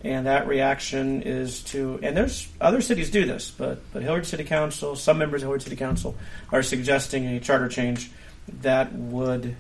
And 0.04 0.28
that 0.28 0.48
reaction 0.48 1.24
is 1.24 1.64
to, 1.66 2.00
and 2.04 2.16
there's 2.16 2.48
other 2.62 2.82
cities 2.82 3.10
do 3.10 3.26
this, 3.26 3.50
but 3.50 3.82
but 3.92 4.04
Hilliard 4.04 4.28
City 4.28 4.44
Council, 4.44 4.96
some 4.96 5.18
members 5.18 5.42
of 5.42 5.48
Hilliard 5.48 5.64
City 5.64 5.76
Council 5.76 6.16
are 6.52 6.62
suggesting 6.62 7.26
a 7.26 7.40
charter 7.40 7.68
change 7.68 8.12
that 8.62 8.94
would, 8.94 9.56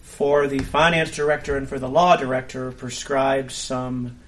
for 0.00 0.46
the 0.46 0.58
finance 0.58 1.14
director 1.14 1.56
and 1.56 1.68
for 1.68 1.78
the 1.78 1.88
law 1.88 2.16
director, 2.16 2.72
prescribe 2.72 3.52
some 3.52 4.18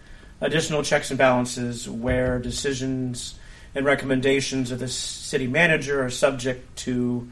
additional 0.43 0.83
checks 0.83 1.11
and 1.11 1.19
balances 1.19 1.89
where 1.89 2.39
decisions 2.39 3.39
and 3.77 3.85
recommendations 3.87 4.71
of 4.73 4.79
the 4.81 4.89
city 4.89 5.47
manager 5.47 6.03
are 6.03 6.11
subject 6.11 6.77
to 6.79 7.29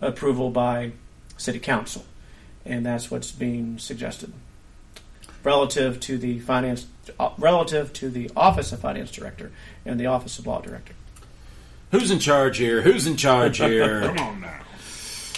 approval 0.00 0.48
by 0.50 0.92
city 1.36 1.58
council, 1.58 2.04
and 2.64 2.86
that's 2.86 3.10
what's 3.10 3.32
being 3.32 3.78
suggested. 3.78 4.32
relative 5.44 5.98
to 5.98 6.16
the 6.18 6.38
finance, 6.38 6.86
uh, 7.18 7.30
relative 7.36 7.92
to 7.92 8.08
the 8.08 8.30
Office 8.36 8.70
of 8.70 8.78
Finance 8.78 9.10
Director 9.10 9.50
and 9.84 9.98
the 9.98 10.06
Office 10.06 10.38
of 10.38 10.46
Law 10.46 10.60
Director. 10.60 10.94
Who's 11.90 12.12
in 12.12 12.20
charge 12.20 12.58
here? 12.58 12.80
Who's 12.82 13.08
in 13.08 13.16
charge 13.16 13.58
here? 13.58 14.02
Come 14.02 14.18
on 14.18 14.40
now. 14.40 14.60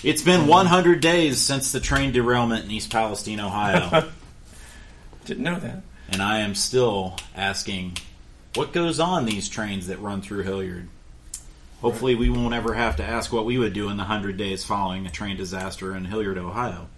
it's 0.04 0.20
been 0.20 0.46
100 0.46 1.00
days 1.00 1.38
since 1.40 1.72
the 1.72 1.80
train 1.80 2.12
derailment 2.12 2.66
in 2.66 2.70
East 2.70 2.90
Palestine, 2.92 3.40
Ohio, 3.40 4.10
Didn't 5.24 5.42
know 5.44 5.58
that. 5.58 5.82
and 6.10 6.20
I 6.20 6.40
am 6.40 6.54
still 6.54 7.16
asking, 7.34 7.96
what 8.54 8.72
goes 8.72 9.00
on 9.00 9.24
these 9.24 9.48
trains 9.48 9.88
that 9.88 10.00
run 10.00 10.22
through 10.22 10.42
Hilliard? 10.42 10.88
Hopefully, 11.80 12.14
we 12.14 12.30
won't 12.30 12.54
ever 12.54 12.72
have 12.72 12.96
to 12.96 13.04
ask 13.04 13.32
what 13.32 13.44
we 13.44 13.58
would 13.58 13.74
do 13.74 13.90
in 13.90 13.96
the 13.96 14.04
100 14.04 14.36
days 14.36 14.64
following 14.64 15.06
a 15.06 15.10
train 15.10 15.36
disaster 15.36 15.94
in 15.94 16.04
Hilliard, 16.04 16.38
Ohio. 16.38 16.88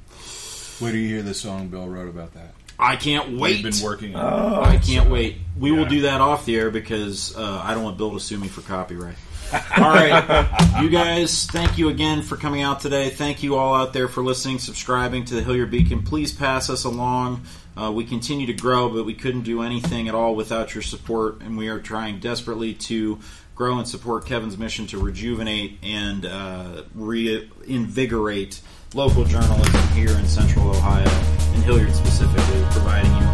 Wait 0.81 0.93
do 0.93 0.99
you 0.99 1.09
hear 1.09 1.23
the 1.23 1.35
song 1.35 1.69
Bill 1.69 1.89
wrote 1.89 2.09
about 2.09 2.35
that. 2.35 2.55
I 2.79 2.97
can't 2.97 3.39
wait. 3.39 3.65
We've 3.65 3.75
been 3.75 3.85
working 3.85 4.15
on 4.15 4.65
I 4.65 4.77
can't 4.77 5.11
wait. 5.11 5.39
We 5.59 5.73
will 5.73 5.87
do 5.87 6.03
that 6.03 6.21
off 6.21 6.45
the 6.45 6.57
air 6.57 6.71
because 6.71 7.35
uh, 7.35 7.61
I 7.65 7.73
don't 7.75 7.83
want 7.83 7.97
Bill 7.97 8.13
to 8.13 8.21
sue 8.21 8.39
me 8.39 8.49
for 8.49 8.61
copyright. 8.61 9.17
all 9.77 9.91
right, 9.91 10.83
you 10.83 10.89
guys, 10.89 11.47
thank 11.47 11.79
you 11.79 11.89
again 11.89 12.23
for 12.23 12.37
coming 12.37 12.63
out 12.63 12.81
today. 12.81 13.11
Thank 13.11 13.45
you 13.45 13.57
all 13.57 13.75
out 13.75 13.93
there 13.93 14.09
for 14.09 14.23
listening, 14.23 14.59
subscribing 14.59 15.25
to 15.27 15.35
the 15.35 15.43
Hilliard 15.43 15.71
Beacon. 15.71 16.03
Please 16.03 16.33
pass 16.33 16.69
us 16.69 16.85
along. 16.85 17.43
Uh, 17.77 17.93
we 17.93 18.05
continue 18.05 18.47
to 18.47 18.53
grow, 18.53 18.89
but 18.89 19.05
we 19.05 19.15
couldn't 19.15 19.43
do 19.43 19.63
anything 19.63 20.09
at 20.09 20.15
all 20.15 20.35
without 20.35 20.75
your 20.75 20.83
support, 20.83 21.43
and 21.43 21.57
we 21.57 21.69
are 21.69 21.79
trying 21.79 22.19
desperately 22.19 22.75
to 22.75 23.21
grow 23.55 23.79
and 23.79 23.87
support 23.87 24.27
Kevin's 24.27 24.59
mission 24.59 24.87
to 24.89 24.99
rejuvenate 24.99 25.79
and 25.83 26.27
uh, 26.27 26.83
reinvigorate 26.95 28.61
local 28.95 29.25
journalism 29.25 29.89
here 29.89 30.11
in 30.11 30.27
Central 30.27 30.71
Ohio, 30.71 31.09
and 31.09 31.63
Hilliard 31.63 31.95
specifically, 31.95 32.63
providing 32.71 33.26